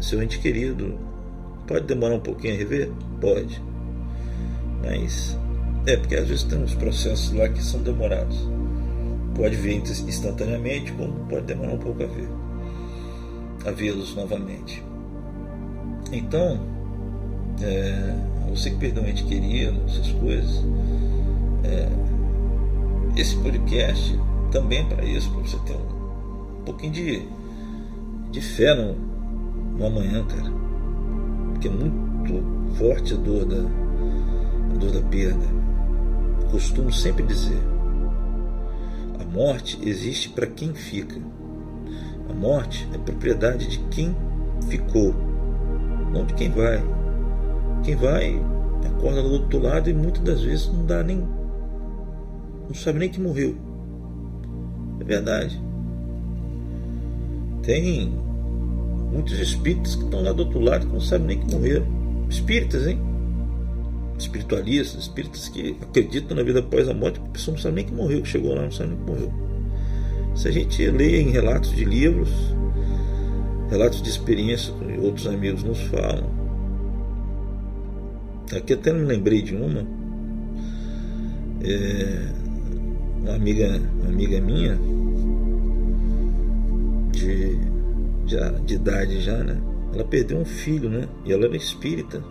[0.00, 0.98] seu ente querido.
[1.66, 2.90] Pode demorar um pouquinho a rever?
[3.20, 3.62] Pode.
[4.82, 5.36] Mas
[5.86, 8.48] é porque às vezes tem uns processos lá que são demorados.
[9.34, 12.28] Pode ver instantaneamente, como pode demorar um pouco a ver.
[13.64, 14.82] A vê-los novamente.
[16.12, 16.60] Então,
[17.60, 18.14] é,
[18.50, 20.64] você que perdeu um ente querido, essas coisas,
[21.64, 21.88] é,
[23.16, 24.18] esse podcast
[24.50, 27.22] também é para isso, para você ter um, um, pouquinho de,
[28.30, 28.94] de fé no,
[29.76, 30.52] no amanhã, cara.
[31.52, 35.58] Porque é muito forte a dor da, a dor da perda.
[36.50, 37.60] Costumo sempre dizer
[39.28, 41.20] morte existe para quem fica.
[42.28, 44.16] A morte é propriedade de quem
[44.68, 45.14] ficou,
[46.12, 46.82] não de quem vai.
[47.84, 48.42] Quem vai
[48.84, 51.26] acorda do outro lado e muitas das vezes não dá nem.
[52.68, 53.56] Não sabe nem que morreu.
[55.00, 55.60] É verdade.
[57.62, 58.12] Tem
[59.12, 61.86] muitos espíritos que estão lá do outro lado que não sabem nem que morreram.
[62.28, 63.08] Espíritas, hein?
[64.18, 67.92] espiritualistas, espíritas que acreditam na vida após a morte, a pessoa não sabe nem que
[67.92, 69.32] morreu, que chegou lá, não sabe nem que morreu.
[70.34, 72.30] Se a gente lê em relatos de livros,
[73.70, 76.30] relatos de experiência que outros amigos nos falam,
[78.54, 79.86] aqui até me lembrei de uma,
[81.62, 82.37] é,
[83.22, 84.78] uma amiga, uma amiga minha,
[87.12, 87.56] de,
[88.26, 89.60] de, de idade já, né?
[89.94, 91.08] Ela perdeu um filho, né?
[91.24, 92.22] E ela era espírita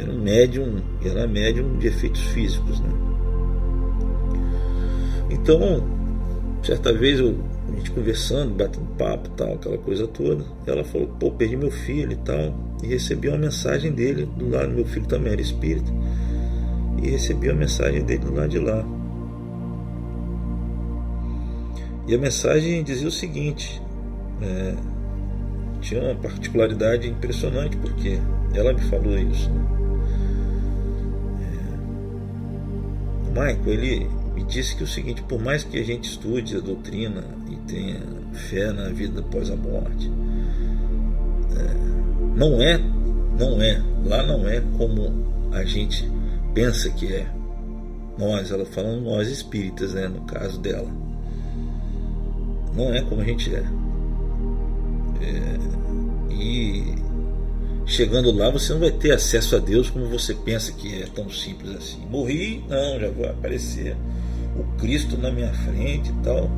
[0.00, 2.90] era um médium, era médium de efeitos físicos, né?
[5.30, 5.84] Então,
[6.62, 7.36] certa vez eu,
[7.68, 12.12] a gente conversando, batendo papo, tal, aquela coisa toda, ela falou: "Pô, perdi meu filho
[12.12, 15.92] e tal", e recebi uma mensagem dele do lado meu filho também era espírita.
[17.02, 18.84] E recebi uma mensagem dele do lado de lá.
[22.08, 23.82] E a mensagem dizia o seguinte:
[24.40, 24.74] é,
[25.82, 28.18] tinha uma particularidade impressionante, porque
[28.54, 29.50] ela me falou isso.
[29.50, 29.78] Né?
[33.28, 37.22] Michael, ele me disse que o seguinte, por mais que a gente estude a doutrina
[37.50, 38.00] e tenha
[38.32, 40.10] fé na vida após a morte,
[41.56, 42.78] é, não é,
[43.38, 46.10] não é, lá não é como a gente
[46.54, 47.26] pensa que é.
[48.18, 51.07] Nós, ela falando nós espíritas, né, no caso dela.
[52.78, 53.64] Não é como a gente é.
[55.20, 55.58] é
[56.30, 56.94] e
[57.84, 61.28] chegando lá você não vai ter acesso a Deus como você pensa que é tão
[61.28, 62.06] simples assim.
[62.08, 63.96] Morri, não, já vai aparecer
[64.56, 66.48] o Cristo na minha frente e tal.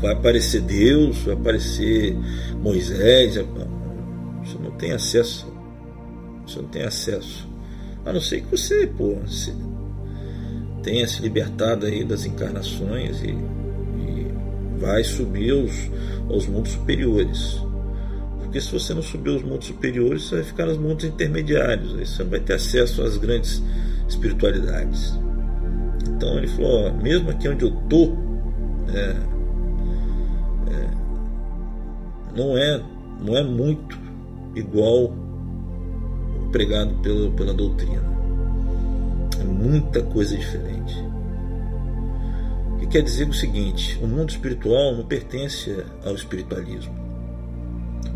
[0.00, 2.16] Vai aparecer Deus, vai aparecer
[2.60, 3.36] Moisés.
[3.36, 5.46] Você não tem acesso.
[6.44, 7.48] Você não tem acesso.
[8.04, 9.16] A não ser que você, pô,
[10.82, 13.36] tenha se libertado aí das encarnações e
[14.78, 15.90] vai subir aos,
[16.30, 17.60] aos mundos superiores.
[18.38, 21.94] Porque se você não subir os mundos superiores, você vai ficar nos mundos intermediários.
[21.96, 23.62] Aí você vai ter acesso às grandes
[24.08, 25.18] espiritualidades.
[26.08, 28.16] Então ele falou: ó, mesmo aqui onde eu tô,
[28.94, 29.16] é,
[30.70, 30.90] é,
[32.36, 32.82] não é
[33.20, 33.98] não é muito
[34.54, 35.12] igual
[36.52, 38.02] pregado pela, pela doutrina.
[39.40, 40.75] É muita coisa diferente.
[42.86, 46.94] Que quer dizer o seguinte: o mundo espiritual não pertence ao espiritualismo.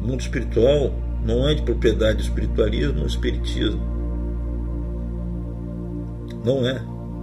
[0.00, 0.92] O mundo espiritual
[1.24, 3.80] não é de propriedade do espiritualismo ou espiritismo.
[6.44, 6.80] Não é,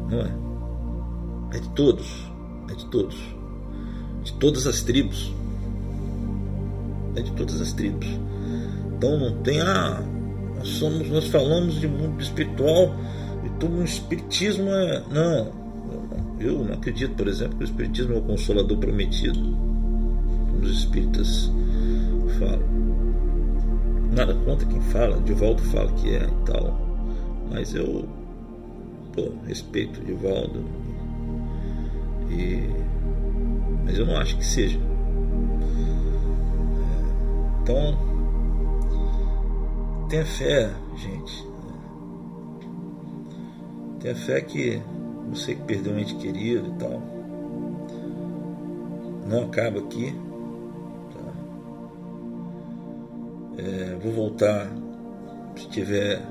[0.09, 1.57] não é.
[1.57, 2.29] É de todos,
[2.69, 3.17] é de todos.
[4.23, 5.33] De todas as tribos.
[7.15, 8.07] É de todas as tribos.
[8.95, 10.03] Então não tem, ah,
[10.57, 12.93] nós, somos, nós falamos de mundo espiritual
[13.45, 15.03] e todo espiritismo é.
[15.09, 15.66] Não.
[16.39, 19.39] Eu não acredito, por exemplo, que o espiritismo é o consolador prometido.
[20.61, 21.51] Os espíritas
[22.37, 22.59] fala.
[24.13, 26.79] Nada contra quem fala, Divaldo fala que é e tal.
[27.51, 28.07] Mas eu
[29.13, 30.63] pô, respeito o Divaldo.
[32.29, 32.69] E,
[33.83, 34.79] mas eu não acho que seja.
[37.63, 37.97] Então,
[40.07, 41.47] tenha fé, gente.
[43.99, 44.81] Tenha fé que
[45.29, 47.01] você que perdeu um ente querido e tal,
[49.27, 50.15] não acaba aqui.
[53.57, 54.71] É, vou voltar
[55.55, 56.21] se tiver.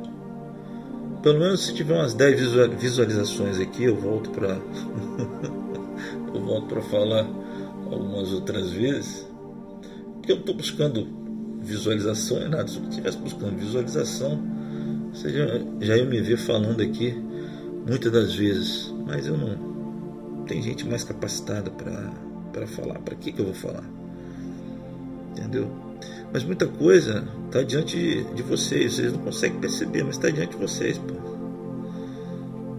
[1.22, 2.40] Pelo menos se tiver umas 10
[2.78, 4.56] visualizações aqui, eu volto para
[6.46, 7.26] volto para falar
[7.90, 9.26] algumas outras vezes,
[10.22, 11.06] que eu estou buscando
[11.60, 12.68] visualização é nada.
[12.68, 14.40] Se eu estivesse buscando visualização,
[15.12, 15.46] você já,
[15.80, 17.25] já ia me ver falando aqui
[17.86, 20.44] muitas das vezes, mas eu não.
[20.46, 22.98] Tem gente mais capacitada para falar.
[23.00, 23.84] Para que, que eu vou falar?
[25.32, 25.68] Entendeu?
[26.32, 28.94] Mas muita coisa está diante de, de, vocês.
[28.94, 30.98] Vocês não conseguem perceber, mas está diante de vocês.
[30.98, 31.14] Pô.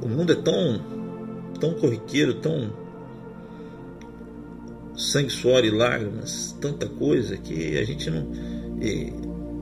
[0.05, 0.81] O mundo é tão,
[1.59, 2.71] tão corriqueiro, tão
[4.95, 8.27] sangue, suor e lágrimas, tanta coisa que a gente não.
[8.81, 9.13] E,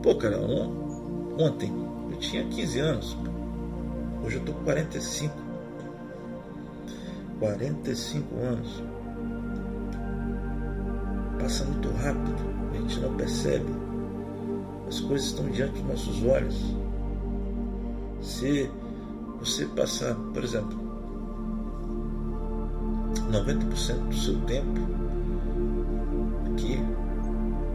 [0.02, 1.72] pô, cara, ontem
[2.12, 3.18] eu tinha 15 anos,
[4.26, 5.36] hoje eu tô com 45.
[7.40, 8.84] 45 anos.
[11.40, 12.36] Passa muito rápido,
[12.72, 13.72] a gente não percebe.
[14.88, 16.76] As coisas estão diante dos nossos olhos.
[18.22, 18.70] Se
[19.40, 20.78] você passar, por exemplo,
[23.32, 24.82] 90% do seu tempo
[26.52, 26.80] aqui,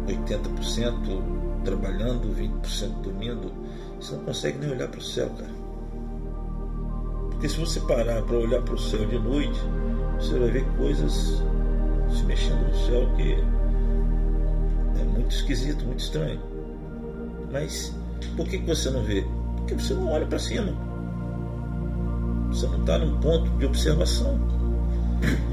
[0.06, 3.52] 80% trabalhando, 20% dormindo,
[4.00, 5.59] você não consegue nem olhar para o céu, cara.
[7.40, 9.58] Porque se você parar para olhar para o céu de noite,
[10.18, 11.42] você vai ver coisas
[12.14, 13.32] se mexendo no céu que
[15.00, 16.38] é muito esquisito, muito estranho.
[17.50, 17.96] Mas
[18.36, 19.24] por que, você não vê?
[19.56, 20.70] Porque você não olha para cima.
[22.48, 24.38] Você não está num ponto de observação.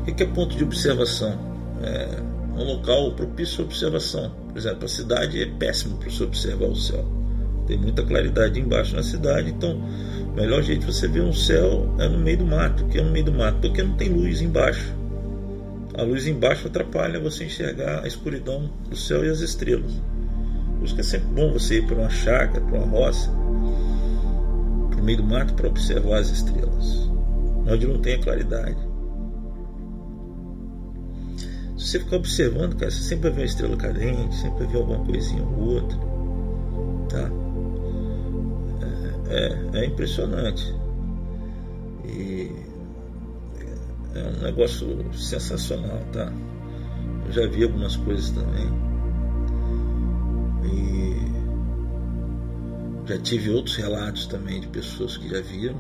[0.06, 1.40] O que é ponto de observação?
[1.82, 2.22] É
[2.54, 4.30] um local propício à observação.
[4.50, 7.17] Por exemplo, a cidade é péssima para você observar o céu.
[7.68, 9.80] Tem muita claridade embaixo na cidade, então
[10.38, 12.86] melhor jeito de você ver um céu é no meio do mato.
[12.86, 13.60] que é no meio do mato?
[13.60, 14.94] Porque não tem luz embaixo.
[15.98, 19.92] A luz embaixo atrapalha você enxergar a escuridão do céu e as estrelas.
[20.78, 23.32] Por isso que é sempre bom você ir para uma chácara, para uma roça,
[24.92, 27.10] para o meio do mato para observar as estrelas,
[27.68, 28.78] onde não tem a claridade.
[31.76, 34.78] Se você ficar observando, cara, você sempre vai ver uma estrela cadente, sempre vai ver
[34.78, 35.98] alguma coisinha ou outra.
[37.10, 37.47] Tá?
[39.30, 40.74] É, é impressionante.
[42.06, 42.52] E
[44.16, 46.32] é um negócio sensacional, tá?
[47.26, 48.68] Eu já vi algumas coisas também.
[50.64, 51.28] E
[53.08, 55.76] já tive outros relatos também de pessoas que já viram.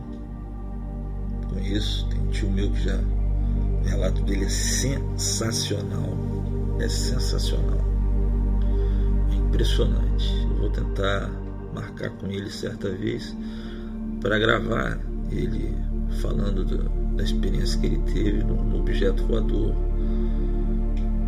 [1.49, 2.97] Conheço, tem um tio meu que já.
[2.97, 6.17] O relato dele é sensacional.
[6.79, 7.79] É sensacional.
[9.31, 10.29] É impressionante.
[10.51, 11.31] Eu vou tentar
[11.77, 13.35] marcar com ele certa vez
[14.21, 14.99] para gravar
[15.31, 15.75] ele
[16.21, 19.75] falando do, da experiência que ele teve no, objeto voador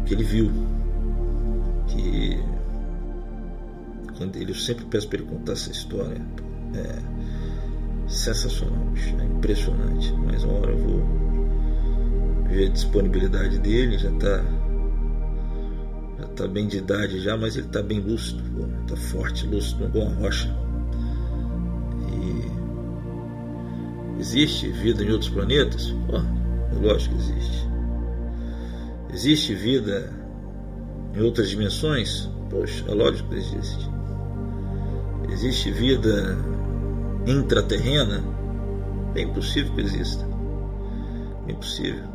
[0.06, 0.52] que ele viu.
[1.88, 2.40] Que
[4.18, 6.22] quando ele, eu sempre peço para ele contar essa história.
[6.74, 7.20] É
[8.08, 8.88] sensacional,
[9.20, 10.14] é impressionante.
[10.14, 11.04] Mas uma hora eu vou
[12.48, 14.44] ver a disponibilidade dele, já está
[16.40, 18.42] já tá bem de idade já, mas ele está bem lúcido,
[18.84, 20.50] está forte, lúcido, uma rocha.
[24.18, 25.94] E existe vida em outros planetas?
[26.72, 27.68] É lógico que existe.
[29.12, 30.14] Existe vida
[31.14, 32.30] em outras dimensões?
[32.50, 33.90] Poxa, é lógico que existe.
[35.30, 36.38] Existe vida
[37.28, 38.24] intraterrena?
[39.14, 40.26] É impossível que exista.
[41.48, 42.08] É impossível.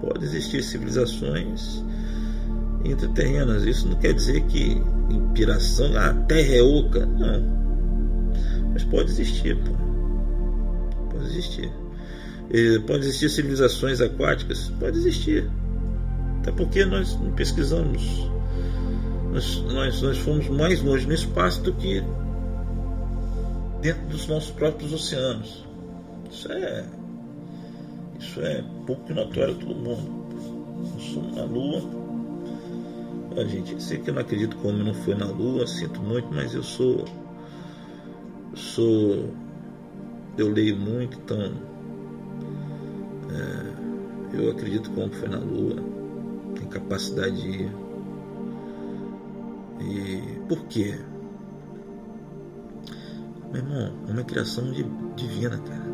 [0.00, 1.84] Pode existir civilizações
[2.84, 3.64] intraterrenas.
[3.64, 7.06] Isso não quer dizer que inspiração, a terra é oca.
[7.06, 7.60] Não.
[8.72, 9.72] Mas pode existir, pô.
[11.10, 11.70] Pode existir.
[12.86, 14.72] Pode existir civilizações aquáticas?
[14.78, 15.48] Pode existir.
[16.40, 18.28] Até porque nós não pesquisamos.
[19.32, 22.02] Nós, nós, nós fomos mais longe no espaço do que
[23.80, 25.64] dentro dos nossos próprios oceanos.
[26.30, 26.84] Isso é.
[28.18, 30.20] Isso é pouco notório a todo mundo.
[30.94, 31.82] Nós somos na Lua,
[33.36, 36.54] a gente, sei que eu não acredito como não foi na Lua, sinto muito, mas
[36.54, 37.04] eu sou.
[38.54, 39.32] Sou.
[40.36, 41.52] Eu leio muito, então.
[43.30, 45.76] É, eu acredito como foi na Lua.
[46.56, 47.72] Tem capacidade de ir.
[49.80, 50.98] E por quê?
[53.52, 54.70] Meu irmão, é uma criação
[55.16, 55.90] divina, cara.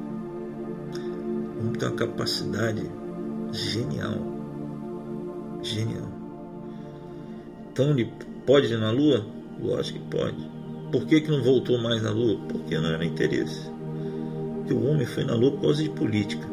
[1.56, 2.90] O homem tem uma capacidade
[3.52, 4.14] genial.
[5.62, 6.15] Genial.
[7.76, 8.10] Então ele
[8.46, 9.22] pode ir na Lua?
[9.60, 10.50] Lógico que pode.
[10.90, 12.40] Por que, que não voltou mais na Lua?
[12.48, 13.70] Porque não era interesse.
[14.54, 16.48] Porque o homem foi na Lua por causa de política.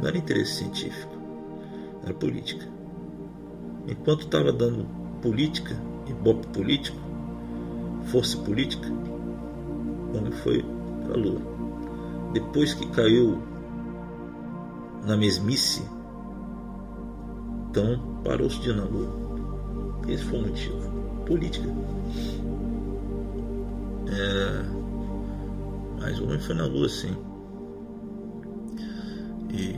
[0.00, 1.12] Não era interesse científico.
[2.02, 2.66] Era política.
[3.86, 4.86] Enquanto estava dando
[5.20, 5.78] política,
[6.08, 6.98] ibope político,
[8.04, 10.64] força política, o homem foi
[11.02, 11.42] para a Lua.
[12.32, 13.38] Depois que caiu
[15.06, 15.82] na mesmice,
[17.68, 19.23] Então parou-se de ir na Lua.
[20.08, 20.90] Esse foi o motivo.
[21.26, 21.68] Política.
[24.08, 24.64] É,
[26.00, 27.16] mas o homem foi na Lua sim.
[29.50, 29.76] E.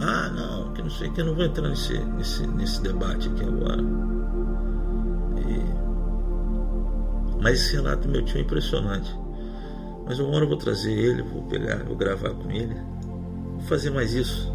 [0.00, 3.44] Ah, não, que não sei que eu não vou entrar nesse, nesse, nesse debate aqui
[3.44, 3.82] agora.
[5.38, 5.64] E,
[7.42, 9.16] mas esse relato meu tio é impressionante.
[10.06, 12.76] Mas uma hora eu vou trazer ele, vou pegar, vou gravar com ele.
[13.52, 14.53] Vou fazer mais isso.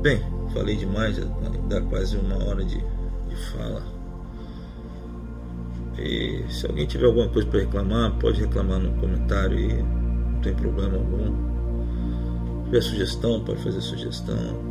[0.00, 0.22] Bem,
[0.52, 1.24] falei demais, já
[1.68, 3.82] dá quase uma hora de, de fala.
[5.98, 10.54] E se alguém tiver alguma coisa para reclamar, pode reclamar no comentário aí, não tem
[10.54, 11.48] problema algum.
[12.58, 14.68] Se tiver sugestão, pode fazer sugestão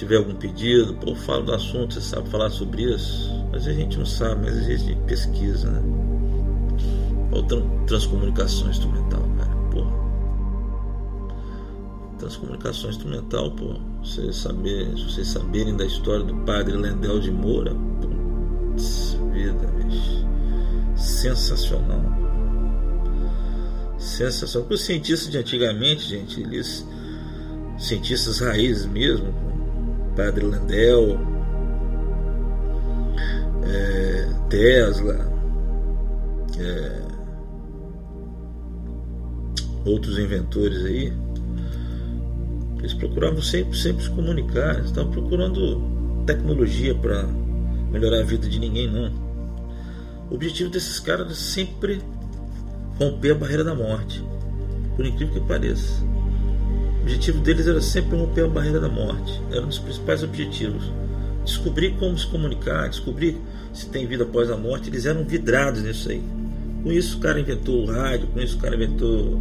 [0.00, 3.30] tiver algum pedido, pô, fala do assunto, você sabe falar sobre isso.
[3.52, 5.82] Mas a gente não sabe, mas a gente pesquisa, né?
[7.32, 7.42] Ou
[7.86, 9.22] transcomunicação instrumental,
[12.30, 13.74] Transcomunicação instrumental, pô.
[14.04, 20.24] Vocês, saber, vocês saberem da história do padre Lendel de Moura, putz, vida, bicho.
[20.96, 22.00] Sensacional.
[23.98, 24.62] Sensacional.
[24.62, 26.86] Porque os cientistas de antigamente, gente, eles.
[27.76, 29.34] Cientistas raízes mesmo,
[30.14, 31.18] Padre Landel,
[33.64, 35.32] é, Tesla,
[36.58, 37.02] é,
[39.84, 41.12] outros inventores aí,
[42.80, 45.80] eles procuravam sempre, sempre se comunicar, eles estavam procurando
[46.26, 47.24] tecnologia para
[47.90, 49.12] melhorar a vida de ninguém, não.
[50.30, 52.00] O objetivo desses caras é sempre
[52.98, 54.24] romper a barreira da morte,
[54.96, 56.02] por incrível que pareça.
[57.00, 59.40] O objetivo deles era sempre romper a barreira da morte.
[59.50, 60.92] Era um dos principais objetivos.
[61.44, 63.38] Descobrir como se comunicar, descobrir
[63.72, 64.90] se tem vida após a morte.
[64.90, 66.22] Eles eram vidrados nisso aí.
[66.82, 69.38] Com isso o cara inventou o rádio, com isso o cara inventou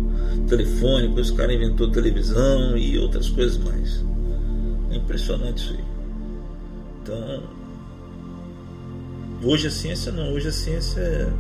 [0.48, 4.04] telefone, com isso o cara inventou televisão e outras coisas mais.
[4.92, 5.84] É impressionante isso aí.
[7.02, 7.44] Então,
[9.44, 11.32] hoje a ciência não, hoje a ciência é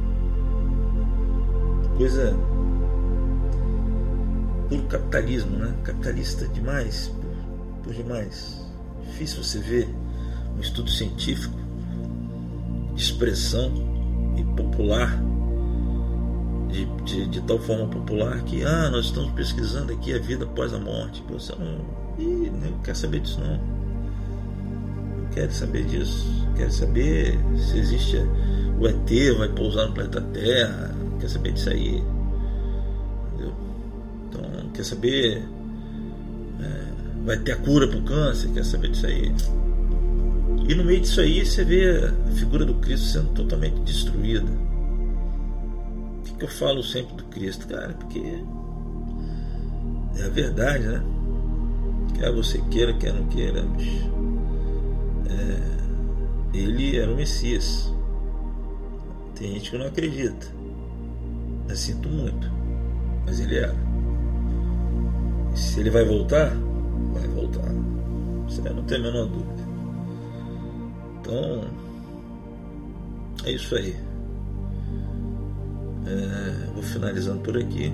[1.97, 2.34] coisa
[4.70, 5.76] puro capitalismo, né?
[5.84, 7.12] Capitalista demais,
[7.84, 8.66] por, demais.
[9.06, 9.89] Difícil você ver
[10.56, 11.58] um estudo científico
[12.93, 13.74] de expressão
[14.38, 15.22] e popular,
[16.70, 20.74] de, de, de, tal forma popular que, ah, nós estamos pesquisando aqui a vida após
[20.74, 21.24] a morte.
[21.30, 21.86] Você não,
[22.17, 23.57] ih, não quer saber disso não.
[25.17, 26.47] Não quer saber disso.
[26.55, 28.17] Quer saber se existe
[28.80, 30.95] o ET vai pousar no planeta Terra.
[30.97, 32.03] Não quer saber disso aí.
[34.30, 35.43] Então, quer saber?
[36.61, 38.49] É, vai ter a cura para o câncer?
[38.53, 39.34] Quer saber disso aí?
[40.67, 44.49] E no meio disso aí você vê a figura do Cristo sendo totalmente destruída.
[46.39, 47.93] Que, eu falo sempre do Cristo, cara?
[47.93, 48.43] Porque
[50.17, 51.03] é a verdade, né?
[52.17, 53.65] Quer você queira, quer não queira,
[55.29, 57.93] é, ele era o Messias.
[59.35, 60.47] Tem gente que não acredita.
[61.67, 62.51] Eu sinto muito,
[63.25, 63.75] mas ele era.
[65.55, 66.51] Se ele vai voltar,
[67.13, 67.69] vai voltar.
[68.45, 69.63] Você não tem a menor dúvida.
[71.19, 71.65] Então,
[73.45, 74.09] é isso aí.
[76.06, 77.93] É, vou finalizando por aqui.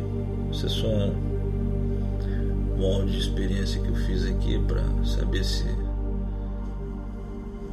[0.51, 5.65] Isso é só um, áudio de experiência que eu fiz aqui para saber se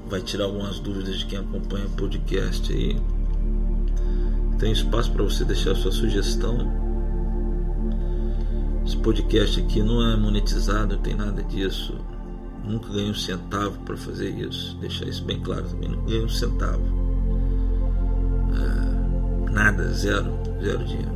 [0.08, 3.00] vai tirar algumas dúvidas de quem acompanha o podcast aí.
[4.58, 6.82] Tem espaço para você deixar sua sugestão
[8.84, 11.94] esse podcast aqui não é monetizado, não tem nada disso.
[12.64, 14.76] Nunca ganhei um centavo para fazer isso.
[14.78, 15.88] Deixar isso bem claro também.
[15.88, 17.01] Não ganhei um centavo.
[19.52, 20.32] Nada, zero,
[20.62, 21.12] zero dinheiro.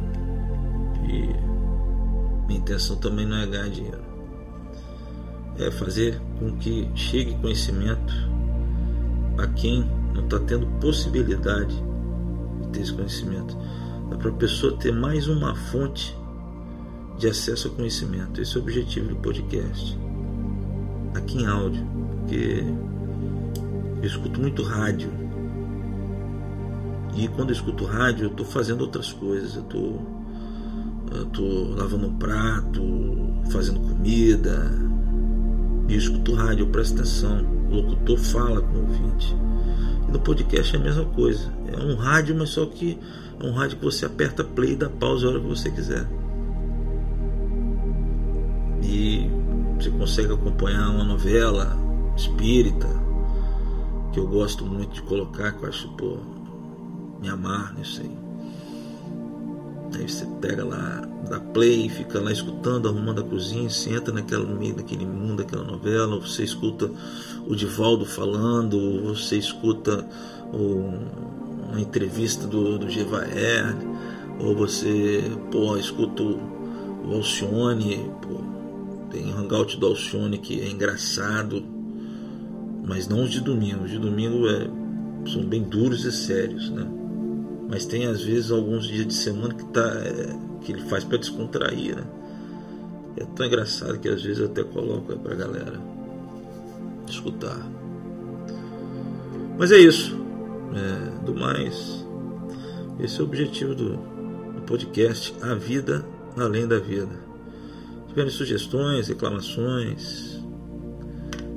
[1.09, 4.05] E minha intenção também não é ganhar dinheiro.
[5.59, 8.13] É fazer com que chegue conhecimento
[9.39, 11.75] a quem não está tendo possibilidade
[12.61, 13.57] de ter esse conhecimento.
[14.13, 16.17] É para a pessoa ter mais uma fonte
[17.19, 18.41] de acesso ao conhecimento.
[18.41, 19.99] Esse é o objetivo do podcast.
[21.15, 21.87] Aqui em áudio,
[22.21, 22.63] porque
[24.03, 25.11] eu escuto muito rádio.
[27.17, 29.57] E quando eu escuto rádio, eu estou fazendo outras coisas.
[29.57, 30.17] Eu estou
[31.33, 32.83] tô lavando um prato,
[33.51, 34.71] fazendo comida.
[35.89, 37.45] E eu escuto rádio, eu presto atenção.
[37.71, 39.35] O locutor fala com o ouvinte.
[40.09, 41.53] E no podcast é a mesma coisa.
[41.67, 42.99] É um rádio, mas só que
[43.41, 46.07] é um rádio que você aperta play e dá pausa a hora que você quiser
[48.87, 49.29] e
[49.79, 51.77] você consegue acompanhar uma novela
[52.17, 52.89] espírita
[54.13, 56.19] que eu gosto muito de colocar, que eu acho, pô,
[57.21, 58.27] me amar nisso aí.
[59.95, 64.45] Aí você pega lá, dá play, fica lá escutando, arrumando a cozinha, você entra naquela,
[64.45, 66.91] no meio daquele mundo, daquela novela, você escuta
[67.47, 70.07] o Divaldo falando, você escuta
[70.53, 73.75] o, uma entrevista do, do Gevaer,
[74.41, 78.41] ou você pô, escuta o Alcione, pô,
[79.11, 81.63] tem hangout do Alcione que é engraçado,
[82.85, 83.85] mas não os de domingo.
[83.85, 84.69] Os de domingo é,
[85.31, 86.87] são bem duros e sérios, né?
[87.69, 91.19] Mas tem às vezes alguns dias de semana que, tá, é, que ele faz para
[91.19, 92.05] descontrair, né?
[93.17, 95.81] É tão engraçado que às vezes eu até coloco aí pra galera
[97.09, 97.59] escutar.
[99.59, 100.17] Mas é isso.
[100.75, 102.05] É, do mais,
[103.01, 106.05] esse é o objetivo do, do podcast A Vida
[106.37, 107.13] Além da Vida.
[108.03, 110.43] Se tiverem sugestões, reclamações,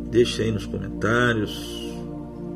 [0.10, 1.78] deixe aí nos comentários.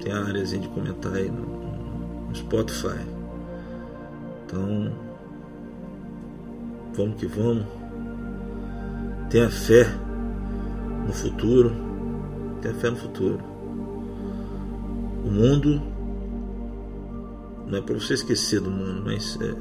[0.02, 3.13] Tem a área de comentar aí no, no Spotify.
[4.54, 4.92] Então,
[6.94, 7.66] vamos que vamos.
[9.32, 9.84] Tenha fé
[11.08, 11.72] no futuro.
[12.62, 13.40] Tenha fé no futuro.
[15.26, 15.82] O mundo
[17.66, 19.56] não é para você esquecer do mundo, mas é,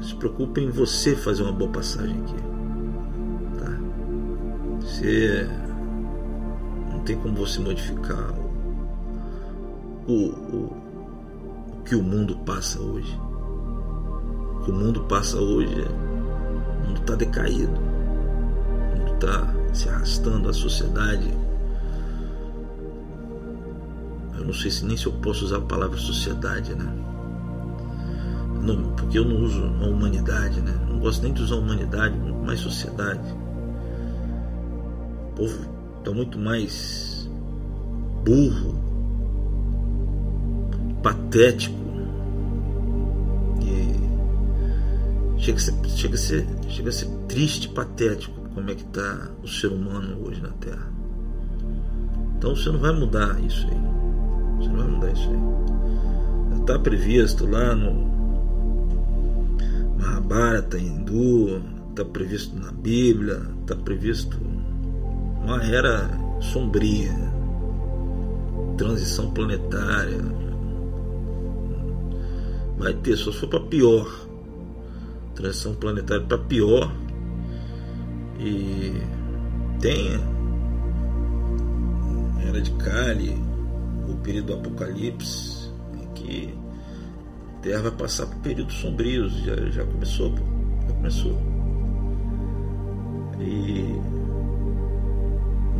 [0.00, 2.36] se preocupe em você fazer uma boa passagem aqui.
[3.58, 3.80] Tá?
[4.80, 5.48] Você
[6.92, 8.32] não tem como você modificar
[10.06, 10.76] o, o,
[11.72, 13.29] o que o mundo passa hoje
[14.70, 20.52] que o mundo passa hoje, o mundo está decaído, o mundo está se arrastando, a
[20.52, 21.28] sociedade.
[24.38, 26.88] Eu não sei se nem se eu posso usar a palavra sociedade, né?
[28.62, 30.72] Não, porque eu não uso a humanidade, né?
[30.88, 33.34] Não gosto nem de usar a humanidade, muito mais sociedade.
[35.30, 35.58] O povo
[35.98, 37.28] está muito mais
[38.24, 38.78] burro,
[41.02, 41.89] patético,
[45.40, 49.30] Chega a ser, chega a ser, chega a ser triste, patético como é que está
[49.42, 50.92] o ser humano hoje na Terra.
[52.36, 54.58] Então você não vai mudar isso aí.
[54.58, 56.60] Você não vai mudar isso aí.
[56.60, 58.10] Está previsto lá no
[59.98, 64.36] Mahabharata hindu, está previsto na Bíblia, está previsto
[65.42, 66.06] uma era
[66.40, 67.14] sombria,
[68.76, 70.20] transição planetária.
[72.76, 74.29] Vai ter, só se for para pior
[75.40, 76.92] transição planetária para pior.
[78.38, 78.92] E
[79.80, 80.20] tem
[82.46, 83.36] era de Kali,
[84.08, 86.54] o período do Apocalipse, em que
[87.56, 90.34] a Terra vai passar por períodos sombrios, já, já começou,
[90.86, 91.38] já começou.
[93.40, 94.00] E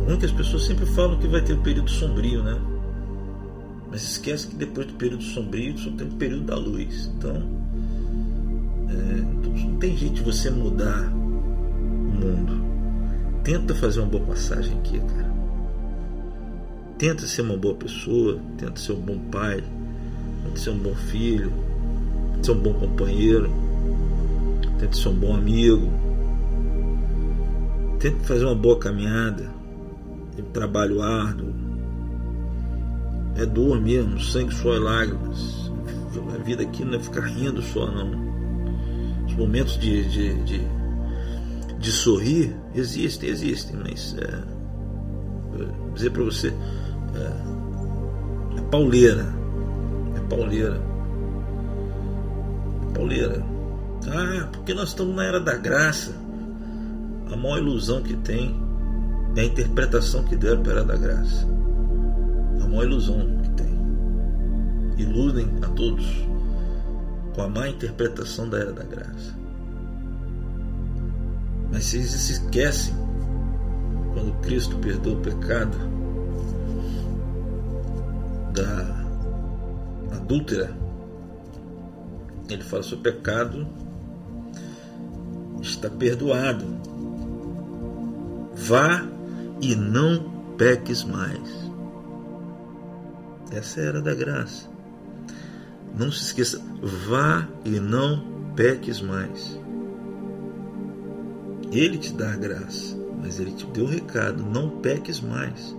[0.07, 2.59] muitas pessoas sempre falam que vai ter um período sombrio, né?
[3.89, 7.11] Mas esquece que depois do período sombrio só tem o período da luz.
[7.17, 7.43] Então,
[9.81, 12.61] tem jeito de você mudar o mundo.
[13.43, 15.31] Tenta fazer uma boa passagem aqui, cara.
[16.99, 19.63] Tenta ser uma boa pessoa, tenta ser um bom pai,
[20.43, 21.51] tenta ser um bom filho,
[22.33, 23.49] tenta ser um bom companheiro,
[24.77, 25.91] tenta ser um bom amigo.
[27.99, 29.49] Tenta fazer uma boa caminhada,
[30.37, 31.55] um trabalho árduo.
[33.35, 35.71] É dor mesmo, sangue, suor e lágrimas.
[36.35, 38.30] A vida aqui não é ficar rindo só, não
[39.31, 40.67] os momentos de, de, de,
[41.79, 44.43] de sorrir existem, existem, mas é,
[45.93, 46.53] dizer para você,
[47.15, 49.25] é, é pauleira,
[50.15, 50.81] é pauleira,
[52.89, 53.45] é pauleira.
[54.07, 56.11] Ah, porque nós estamos na era da graça.
[57.31, 58.59] A maior ilusão que tem
[59.35, 61.47] é a interpretação que deram para a era da graça.
[62.61, 63.71] A maior ilusão que tem.
[64.97, 66.27] Iludem a todos
[67.33, 69.35] com a má interpretação da era da graça.
[71.71, 72.93] Mas se eles se esquecem
[74.13, 75.77] quando Cristo perdoa o pecado
[78.53, 80.75] da adúltera,
[82.49, 83.67] ele fala: seu pecado
[85.61, 86.65] está perdoado.
[88.55, 89.07] Vá
[89.61, 91.71] e não peques mais.
[93.51, 94.70] Essa é era da graça.
[95.97, 96.61] Não se esqueça,
[97.07, 98.23] vá e não
[98.55, 99.59] peques mais.
[101.71, 105.75] Ele te dá a graça, mas ele te deu o recado, não peques mais.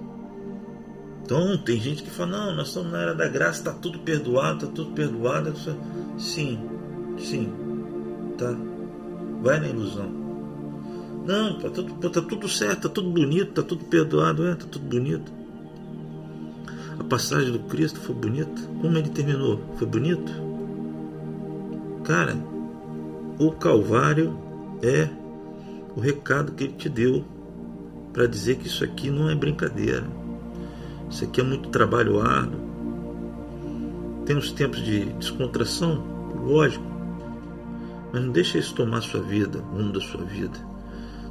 [1.24, 4.64] Então tem gente que fala, não, nós estamos na era da graça, está tudo perdoado,
[4.64, 5.54] está tudo perdoado.
[6.18, 6.58] Sim,
[7.18, 7.52] sim,
[8.36, 8.54] tá.
[9.42, 10.10] Vai na ilusão.
[11.26, 14.86] Não, está tudo, tá tudo certo, está tudo bonito, está tudo perdoado, é, está tudo
[14.86, 15.32] bonito.
[17.02, 18.62] A passagem do Cristo foi bonita.
[18.80, 19.60] Como ele terminou?
[19.76, 20.32] Foi bonito?
[22.04, 22.36] Cara,
[23.40, 24.38] o Calvário
[24.80, 25.08] é
[25.96, 27.24] o recado que ele te deu
[28.12, 30.06] para dizer que isso aqui não é brincadeira.
[31.10, 32.60] Isso aqui é muito trabalho árduo.
[34.24, 36.04] Tem uns tempos de descontração,
[36.46, 36.84] lógico,
[38.12, 40.56] mas não deixa isso tomar sua vida, o rumo da sua vida.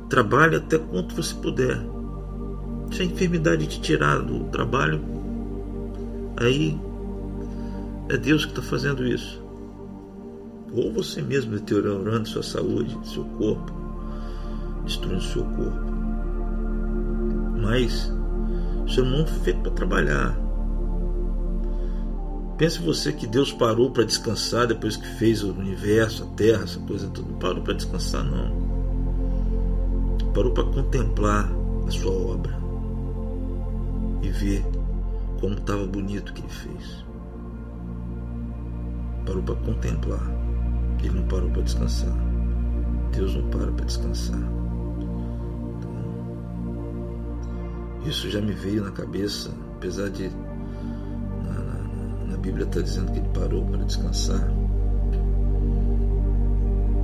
[0.09, 1.81] Trabalhe até quanto você puder.
[2.91, 5.20] Se a enfermidade te tirar do trabalho,
[6.37, 6.79] aí
[8.09, 9.41] é Deus que está fazendo isso.
[10.73, 13.71] Ou você mesmo deteriorando sua saúde, seu corpo,
[14.85, 15.91] destruindo seu corpo.
[17.61, 18.11] Mas
[18.99, 20.37] humano foi feito para trabalhar.
[22.57, 26.79] Pense você que Deus parou para descansar depois que fez o universo, a terra, essa
[26.79, 27.29] coisa toda.
[27.29, 28.71] Não parou para descansar, não.
[30.33, 31.51] Parou para contemplar
[31.87, 32.55] a sua obra
[34.21, 34.63] e ver
[35.41, 37.03] como estava bonito que ele fez.
[39.25, 40.21] Parou para contemplar.
[40.99, 42.13] Ele não parou para descansar.
[43.11, 44.39] Deus não para para descansar.
[45.77, 45.91] Então,
[48.05, 50.29] isso já me veio na cabeça, apesar de
[51.43, 54.47] na, na, na Bíblia está dizendo que ele parou para descansar.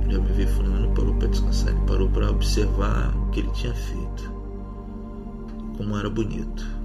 [0.08, 3.40] Já me veio falando, ele não parou para descansar, ele parou para observar o que
[3.40, 4.32] ele tinha feito,
[5.76, 6.77] como era bonito.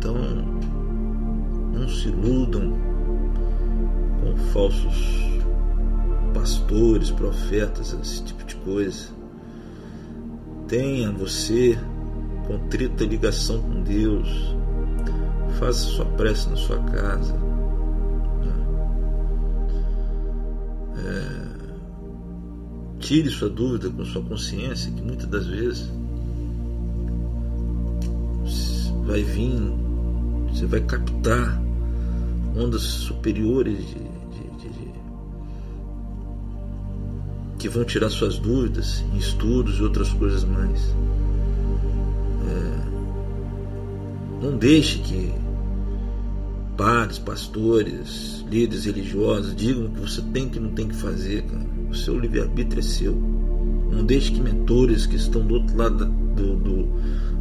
[0.00, 0.14] Então,
[1.74, 2.72] não se iludam
[4.18, 5.20] com falsos
[6.32, 9.08] pastores, profetas, esse tipo de coisa.
[10.68, 11.78] Tenha você
[12.46, 14.56] contrita ligação com Deus.
[15.58, 17.38] Faça sua prece na sua casa.
[20.96, 21.48] É,
[23.00, 25.90] tire sua dúvida com sua consciência, que muitas das vezes
[29.04, 29.89] vai vir,
[30.52, 31.60] você vai captar
[32.56, 34.92] ondas superiores de, de, de,
[37.58, 40.94] que vão tirar suas dúvidas em estudos e outras coisas mais.
[42.48, 42.80] É,
[44.42, 45.32] não deixe que
[46.76, 51.42] padres, pastores, líderes religiosos digam o que você tem que não tem que fazer.
[51.42, 51.66] Cara.
[51.90, 53.14] O seu livre-arbítrio é seu.
[53.14, 56.88] Não deixe que mentores que estão do outro lado do, do,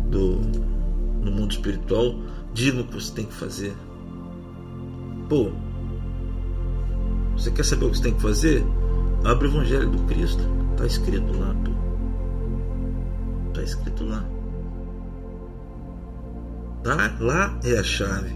[0.09, 0.41] do,
[1.23, 2.15] no mundo espiritual
[2.53, 3.75] digam o que você tem que fazer.
[5.27, 5.51] Pô,
[7.35, 8.65] você quer saber o que você tem que fazer?
[9.23, 10.43] Abre o Evangelho do Cristo.
[10.71, 11.71] Está escrito lá, pô.
[13.49, 14.25] Está escrito lá.
[16.85, 18.35] Lá, lá é a chave.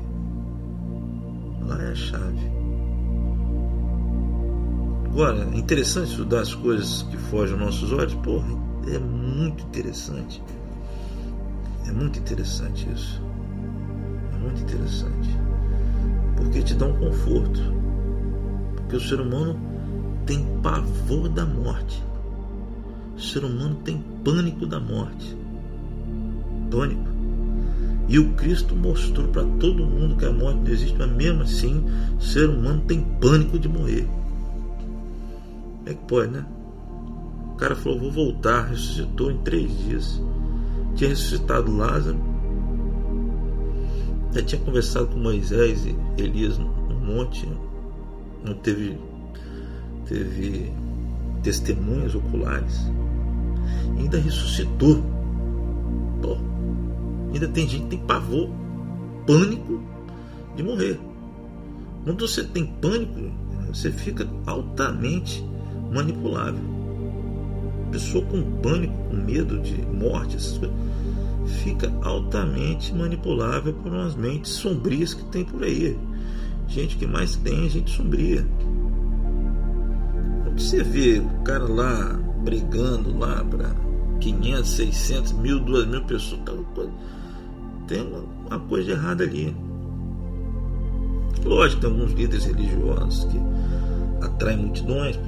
[1.61, 2.52] Lá é a chave.
[5.06, 8.14] Agora, é interessante estudar as coisas que fogem aos nossos olhos?
[8.15, 8.48] Porra,
[8.88, 10.41] é muito interessante.
[11.88, 13.22] É muito interessante isso.
[14.44, 15.30] Muito interessante.
[16.36, 17.61] Porque te dá um conforto.
[18.76, 19.57] Porque o ser humano
[20.26, 22.03] tem pavor da morte.
[23.15, 25.38] O ser humano tem pânico da morte.
[26.70, 27.14] Pânico.
[28.10, 31.86] E o Cristo mostrou para todo mundo que a morte não existe, mas mesmo assim,
[32.18, 34.07] o ser humano tem pânico de morrer.
[35.78, 36.45] Como é que pode, né?
[37.53, 38.68] O cara falou: Vou voltar.
[38.68, 40.22] Ressuscitou em três dias.
[40.95, 42.32] Tinha ressuscitado Lázaro.
[44.34, 46.68] Já tinha conversado com Moisés e Elias no
[46.99, 47.47] monte.
[48.43, 48.97] Não teve,
[50.05, 50.72] teve
[51.41, 52.91] testemunhas oculares.
[53.97, 55.03] E ainda ressuscitou.
[56.22, 56.38] Pô,
[57.34, 58.47] Ainda tem gente que tem pavor,
[59.26, 59.81] pânico
[60.55, 60.99] de morrer.
[62.03, 63.31] Quando você tem pânico,
[63.68, 65.43] você fica altamente
[65.91, 66.61] manipulável.
[67.91, 70.76] Pessoa com pânico, com medo de morte, essas coisas,
[71.45, 75.98] fica altamente manipulável por umas mentes sombrias que tem por aí.
[76.68, 78.45] Gente que mais tem é gente sombria.
[80.56, 83.76] Você vê o cara lá brigando lá para
[84.20, 86.53] 500, 600, mil, duas mil pessoas, tá,
[87.88, 89.56] tem uma, uma coisa errada ali.
[91.44, 93.40] Lógico, tem alguns líderes religiosos que
[94.24, 95.20] atraem multidões,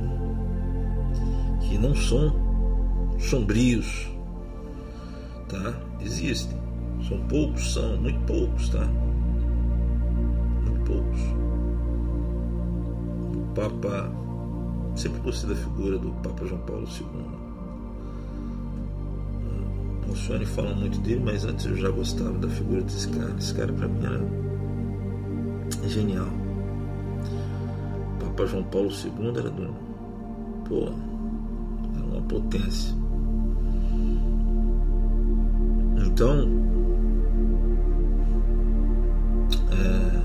[1.61, 2.33] que não são
[3.19, 4.07] sombrios,
[5.49, 5.73] tá?
[6.05, 6.55] Existem,
[7.07, 8.85] são poucos, são muito poucos, tá?
[10.63, 11.19] Muito poucos.
[13.35, 14.11] O Papa
[14.95, 17.07] sempre gostei da figura do Papa João Paulo II.
[20.07, 23.33] O Sony fala muito dele, mas antes eu já gostava da figura desse cara.
[23.39, 24.21] Esse cara pra mim era
[25.89, 26.27] genial.
[28.19, 29.73] Papa João Paulo II era do.
[30.69, 30.91] Pô,
[31.97, 32.93] era uma potência.
[36.15, 36.47] Então.
[39.69, 40.21] É,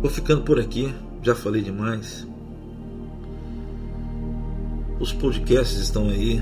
[0.00, 2.24] vou ficando por aqui, já falei demais.
[5.00, 6.40] Os podcasts estão aí.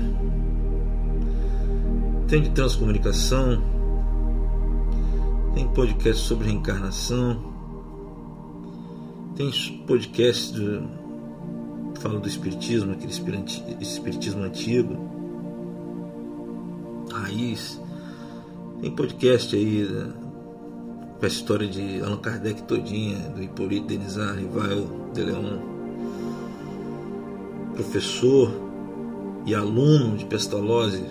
[2.27, 3.59] Tem de transcomunicação.
[5.55, 7.41] Tem podcast sobre reencarnação.
[9.35, 9.51] Tem
[9.87, 10.87] podcast do,
[11.99, 13.11] fala do espiritismo, aquele
[13.81, 14.95] espiritismo antigo,
[17.11, 17.83] raiz.
[18.85, 20.13] Tem podcast aí né,
[21.17, 25.57] com a história de Allan Kardec todinha, do Hippolyte Denizar, Rivail de Leon,
[27.73, 28.51] professor
[29.43, 31.03] e aluno de Pestalozzi,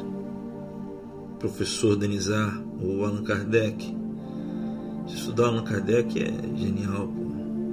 [1.40, 3.92] professor Denizar, ou Allan Kardec.
[5.08, 7.08] Estudar Allan Kardec é genial.
[7.08, 7.24] Pô.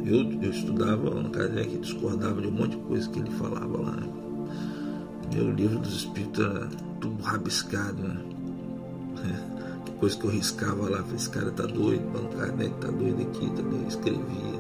[0.03, 3.79] Eu, eu estudava Allan Kardec e discordava de um monte de coisa que ele falava
[3.79, 3.91] lá.
[3.91, 4.09] Né?
[5.31, 6.67] Meu livro dos espíritos era
[6.99, 8.01] tudo rabiscado.
[8.01, 8.17] Né?
[9.15, 9.60] Que
[10.01, 13.87] coisa que eu riscava lá, esse cara tá doido, Allan Kardec tá doido aqui, também
[13.87, 14.59] escrevia.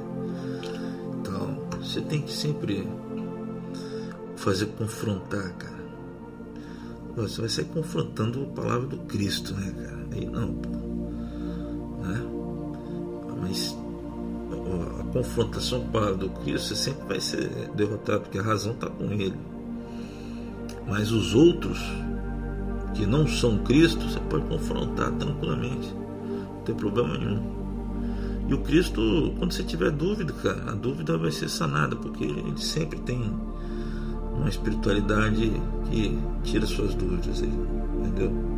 [1.19, 2.87] Então, você tem que sempre
[4.35, 5.81] fazer confrontar, cara.
[7.15, 10.07] Você vai sair confrontando a palavra do Cristo, né, cara?
[10.11, 10.69] Aí não, pô.
[12.03, 12.23] Né?
[13.41, 13.75] Mas
[14.99, 18.73] a confrontação com a palavra do Cristo, você sempre vai ser derrotado, porque a razão
[18.73, 19.39] está com ele.
[20.87, 21.79] Mas os outros,
[22.93, 25.93] que não são Cristo, você pode confrontar tranquilamente,
[26.25, 27.61] não tem problema nenhum.
[28.47, 32.57] E o Cristo, quando você tiver dúvida, cara, a dúvida vai ser sanada, porque ele
[32.57, 33.33] sempre tem
[34.33, 35.51] uma espiritualidade
[35.89, 37.53] que tira suas dúvidas aí,
[37.99, 38.51] entendeu?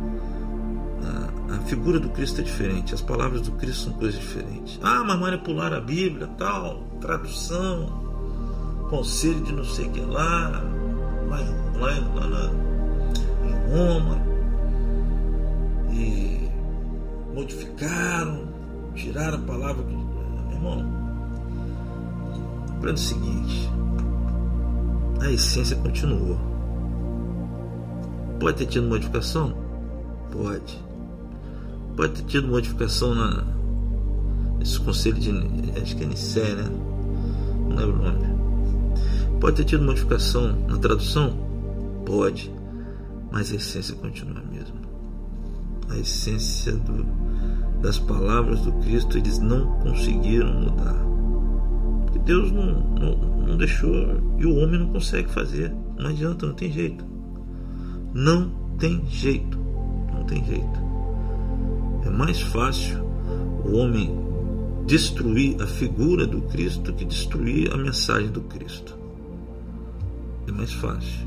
[1.54, 4.78] a figura do Cristo é diferente, as palavras do Cristo são coisas diferentes.
[4.82, 10.62] Ah, mas manipular a Bíblia, tal, tradução, conselho de não sei o que lá,
[11.28, 11.38] lá,
[11.78, 12.73] lá, lá, lá
[13.48, 14.18] em Roma,
[15.90, 16.48] e
[17.34, 18.48] modificaram,
[18.94, 19.84] tiraram a palavra.
[19.84, 20.84] Meu irmão,
[22.70, 23.70] aprenda o seguinte:
[25.20, 26.38] a essência continuou.
[28.40, 29.54] Pode ter tido modificação?
[30.30, 30.84] Pode
[31.96, 33.44] pode ter tido modificação na
[34.60, 35.30] esse conselho de
[35.80, 36.64] acho que é Nicé, né?
[37.68, 39.38] Não lembro o nome.
[39.40, 41.36] Pode ter tido modificação na tradução?
[42.06, 42.50] Pode,
[43.34, 44.76] mas a essência continua a mesma.
[45.90, 47.04] A essência do,
[47.82, 50.94] das palavras do Cristo eles não conseguiram mudar.
[52.04, 53.92] Porque Deus não, não, não deixou
[54.38, 55.74] e o homem não consegue fazer.
[55.98, 57.04] Não adianta, não tem jeito.
[58.14, 59.58] Não tem jeito.
[60.14, 60.80] Não tem jeito.
[62.06, 63.04] É mais fácil
[63.64, 64.16] o homem
[64.86, 68.96] destruir a figura do Cristo que destruir a mensagem do Cristo.
[70.46, 71.26] É mais fácil.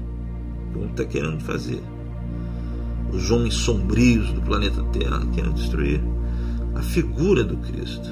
[0.74, 1.84] O homem está querendo fazer.
[3.12, 6.02] Os homens sombrios do planeta Terra querem destruir
[6.76, 8.10] a figura do Cristo.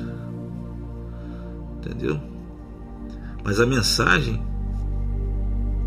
[1.77, 2.19] Entendeu?
[3.43, 4.41] Mas a mensagem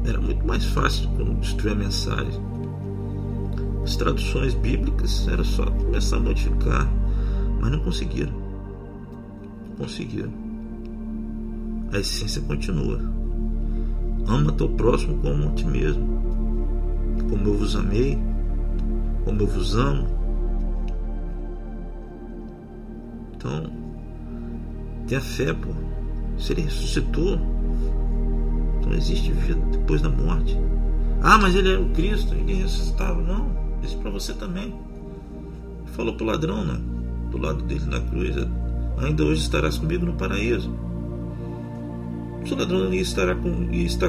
[0.04, 1.08] era muito mais fácil
[1.40, 2.48] destruir a mensagem
[3.88, 6.86] as traduções bíblicas era só começar a modificar,
[7.58, 8.34] mas não conseguiram.
[9.66, 10.30] Não conseguiram.
[11.90, 13.00] A essência continua.
[14.26, 16.06] Ama teu próximo como a ti mesmo.
[17.30, 18.18] Como eu vos amei,
[19.24, 20.06] como eu vos amo.
[23.34, 23.70] Então,
[25.06, 25.70] tenha fé, pô.
[26.38, 27.38] Se ele ressuscitou,
[28.78, 30.56] então existe vida depois da morte.
[31.22, 33.20] Ah, mas ele é o Cristo, ninguém ressuscitava.
[33.20, 33.50] Não.
[33.80, 34.74] Disse para você também.
[35.86, 36.80] Falou para o ladrão, né?
[37.30, 38.36] Do lado dele na cruz.
[38.98, 40.72] Ainda hoje estarás comigo no paraíso.
[42.44, 43.66] Se o ladrão ia estar com,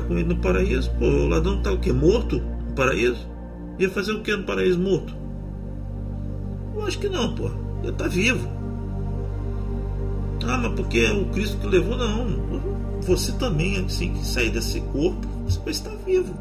[0.08, 1.92] com ele no paraíso, pô, o ladrão está o quê?
[1.92, 3.28] Morto no paraíso?
[3.80, 5.16] Ia fazer o que no paraíso morto?
[6.76, 7.50] Eu acho que não, pô.
[7.82, 8.48] Ele está vivo.
[10.46, 11.98] Ah, mas porque é o Cristo que levou?
[11.98, 12.60] Não.
[13.04, 16.34] Você também, assim que sair desse corpo, você vai estar vivo.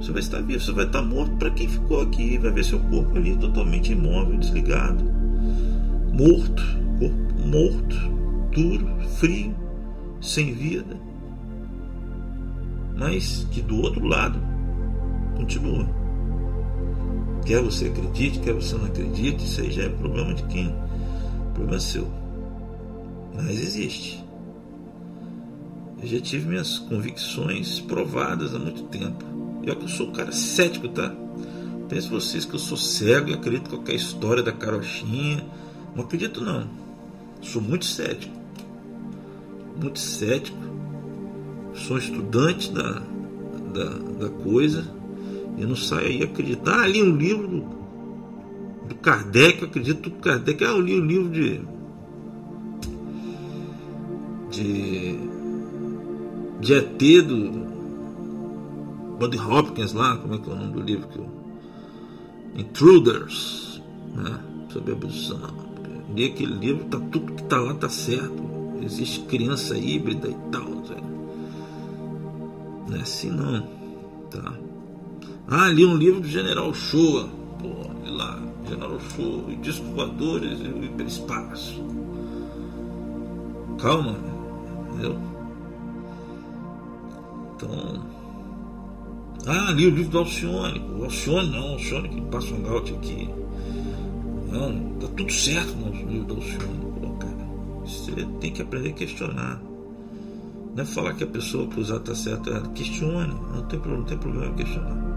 [0.00, 2.80] Você vai estar vivo, você vai estar morto para quem ficou aqui, vai ver seu
[2.80, 5.04] corpo ali totalmente imóvel, desligado,
[6.12, 6.62] morto,
[6.98, 7.96] corpo morto,
[8.52, 9.54] duro, frio,
[10.20, 10.96] sem vida.
[12.96, 14.38] Mas que do outro lado
[15.38, 15.88] continua.
[17.46, 20.74] Quer você acredite, quer você não acredite, isso aí já é problema de quem?
[21.54, 22.06] Problema seu.
[23.34, 24.22] Mas existe.
[26.02, 29.24] Eu já tive minhas convicções provadas há muito tempo.
[29.64, 31.14] Eu que eu sou um cara cético, tá?
[31.88, 35.44] Pense vocês que eu sou cego e acredito em qualquer história da carochinha.
[35.96, 36.68] Não acredito não.
[37.40, 38.36] Sou muito cético.
[39.80, 40.58] Muito cético.
[41.74, 43.02] Sou estudante da,
[43.72, 43.84] da,
[44.26, 44.97] da coisa.
[45.58, 46.80] E não saio aí acreditar.
[46.80, 47.60] Ah, li um livro do,
[48.88, 50.64] do Kardec, eu acredito que Kardec.
[50.64, 51.60] Ah, eu li um livro de.
[54.50, 55.18] de.
[56.60, 57.68] de ET do
[59.18, 61.28] Buddy Hopkins lá, como é que é o nome do livro que eu...
[62.56, 63.82] Intruders,
[64.14, 64.38] né?
[64.70, 65.40] Sobre abdução.
[66.14, 68.48] Li aquele livro, tá tudo que tá lá tá certo.
[68.80, 70.78] Existe criança híbrida e tal.
[72.88, 73.60] Não é assim não,
[74.30, 74.54] tá?
[75.50, 77.26] Ah, li um livro do General Shoa.
[77.58, 78.38] Pô, li lá,
[78.68, 81.82] General Shoa, discos voadores e o hiperespaço.
[83.80, 84.18] Calma,
[84.90, 85.18] entendeu?
[87.54, 88.04] Então.
[89.46, 90.80] Ah, li o livro do Alcione.
[90.80, 93.30] O Alcione não, o Alcione que passa um gaute aqui.
[94.52, 96.92] Não, tá tudo certo no livro do Alcione.
[97.00, 97.48] Pô, cara,
[97.86, 99.62] você tem que aprender a questionar.
[100.76, 102.60] Não é falar que a pessoa que usar está certa.
[102.74, 103.34] Questione.
[103.54, 105.07] Não tem, não tem problema questionar.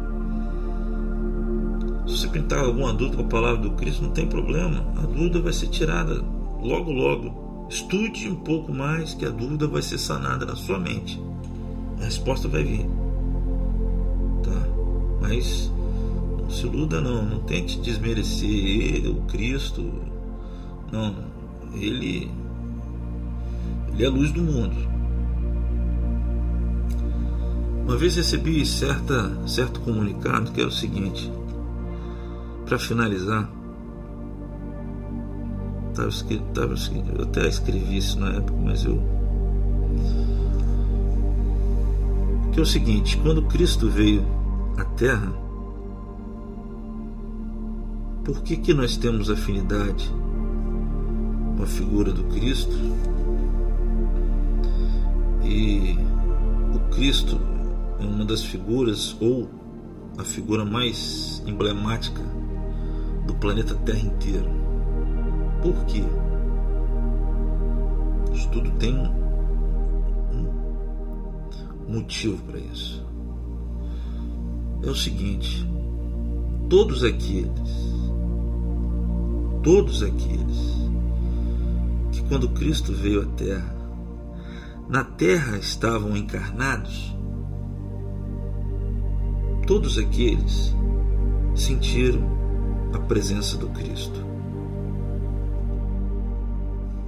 [2.12, 4.86] Se você pintar alguma dúvida com a palavra do Cristo, não tem problema.
[4.98, 6.22] A dúvida vai ser tirada
[6.62, 7.68] logo, logo.
[7.70, 11.24] Estude um pouco mais que a dúvida vai ser sanada na sua mente.
[12.02, 12.86] A resposta vai vir.
[14.44, 14.68] Tá?
[15.22, 15.72] Mas
[16.38, 19.90] não se iluda não, não tente desmerecer ele, o Cristo.
[20.92, 21.16] Não,
[21.74, 22.30] ele
[23.94, 24.76] ele é a luz do mundo.
[27.86, 31.32] Uma vez recebi certa, certo comunicado que era o seguinte:
[32.72, 33.52] para finalizar,
[35.94, 39.04] tava escrito, tava escrito, eu até escrevi isso na época, mas eu.
[42.54, 44.26] Que é o seguinte: quando Cristo veio
[44.78, 45.34] à Terra,
[48.24, 50.10] por que, que nós temos afinidade
[51.58, 52.72] com a figura do Cristo?
[55.44, 55.98] E
[56.74, 57.38] o Cristo
[58.00, 59.50] é uma das figuras, ou
[60.18, 62.40] a figura mais emblemática
[63.26, 64.50] do planeta Terra inteiro.
[65.62, 66.04] Por quê?
[68.34, 69.12] Isso tudo tem um,
[71.88, 73.06] motivo para isso.
[74.84, 75.68] É o seguinte:
[76.70, 78.02] todos aqueles,
[79.62, 80.82] todos aqueles
[82.12, 83.76] que quando Cristo veio à Terra,
[84.90, 87.16] na Terra estavam encarnados,
[89.68, 90.76] todos aqueles
[91.54, 92.41] sentiram
[92.94, 94.26] a presença do Cristo,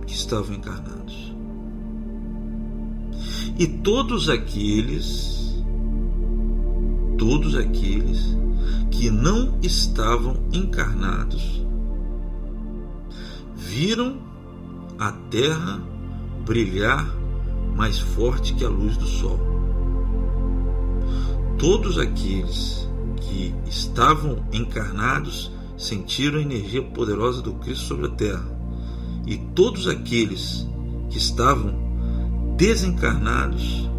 [0.06, 1.34] que estavam encarnados.
[3.58, 5.64] E todos aqueles,
[7.18, 8.38] todos aqueles
[8.90, 11.64] que não estavam encarnados,
[13.56, 14.18] viram
[15.00, 15.82] a terra
[16.46, 17.06] brilhar
[17.76, 19.40] mais forte que a luz do sol.
[21.58, 22.88] Todos aqueles
[23.18, 25.53] que estavam encarnados
[25.84, 28.46] sentiram a energia poderosa do Cristo sobre a terra.
[29.26, 30.68] E todos aqueles
[31.10, 31.74] que estavam
[32.58, 33.90] desencarnados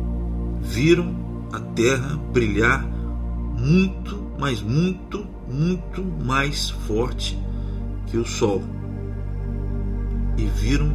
[0.60, 1.14] viram
[1.52, 2.84] a terra brilhar
[3.58, 7.38] muito, mas muito, muito mais forte
[8.06, 8.62] que o sol.
[10.36, 10.92] E viram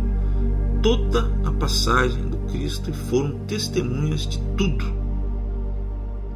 [0.82, 4.86] toda a passagem do Cristo e foram testemunhas de tudo.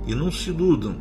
[0.07, 0.95] E não se iludam,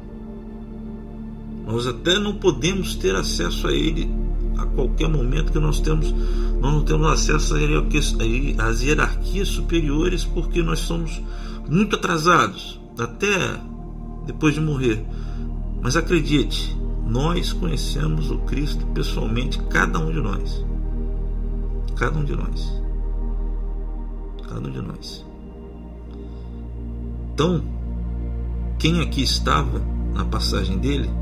[1.72, 4.10] nós até não podemos ter acesso a ele
[4.58, 6.12] a qualquer momento que nós temos,
[6.60, 7.54] nós não temos acesso
[8.58, 11.22] às hierarquias superiores porque nós somos
[11.66, 13.58] muito atrasados, até
[14.26, 15.02] depois de morrer.
[15.80, 16.76] Mas acredite,
[17.06, 20.62] nós conhecemos o Cristo pessoalmente, cada um de nós.
[21.96, 22.82] Cada um de nós.
[24.46, 25.24] Cada um de nós.
[27.32, 27.64] Então,
[28.78, 29.80] quem aqui estava
[30.12, 31.21] na passagem dele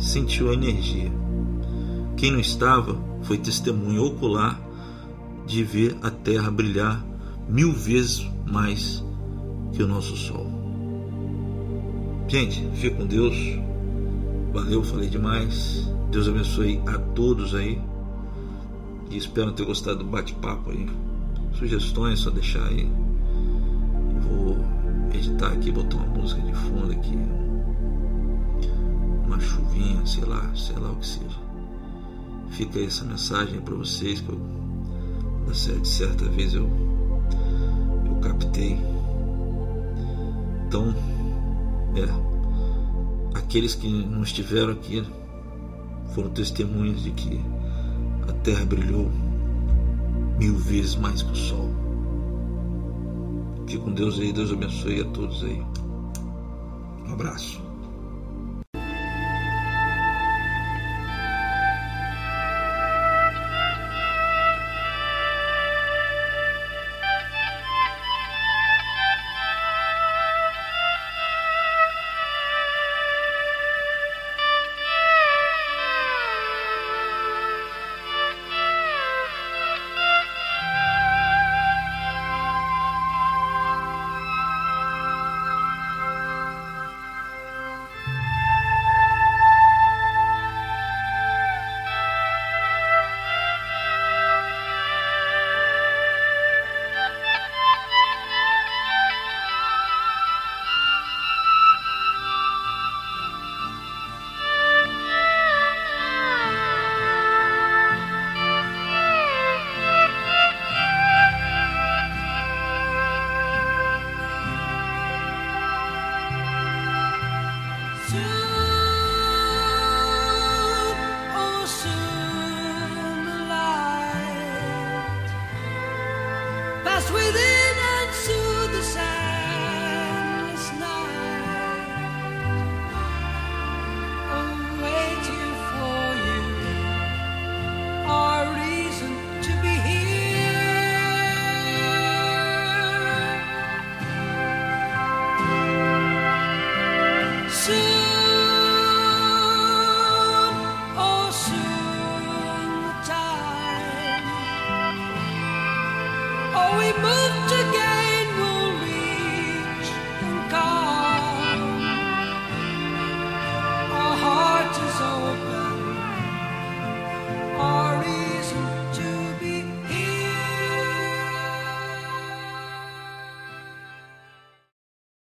[0.00, 1.12] sentiu a energia.
[2.16, 4.60] Quem não estava foi testemunho ocular
[5.46, 7.04] de ver a Terra brilhar
[7.48, 9.04] mil vezes mais
[9.72, 10.46] que o nosso Sol.
[12.28, 13.36] Gente, fique com Deus.
[14.52, 15.88] Valeu, falei demais.
[16.10, 17.80] Deus abençoe a todos aí.
[19.10, 20.88] E espero ter gostado do bate-papo aí.
[21.54, 22.88] Sugestões, só deixar aí.
[24.22, 24.56] Vou
[25.12, 27.39] editar aqui, botar uma música de fundo aqui
[29.30, 31.38] uma chuvinha, sei lá, sei lá o que seja.
[32.50, 34.40] Fica essa mensagem para vocês que eu,
[35.80, 36.68] de certa vez eu,
[38.06, 38.76] eu captei.
[40.66, 40.92] Então,
[41.94, 45.06] é, aqueles que não estiveram aqui
[46.12, 47.40] foram testemunhas de que
[48.28, 49.08] a terra brilhou
[50.38, 51.70] mil vezes mais que o sol.
[53.60, 55.62] Fique com Deus aí, Deus abençoe a todos aí.
[57.06, 57.69] Um abraço.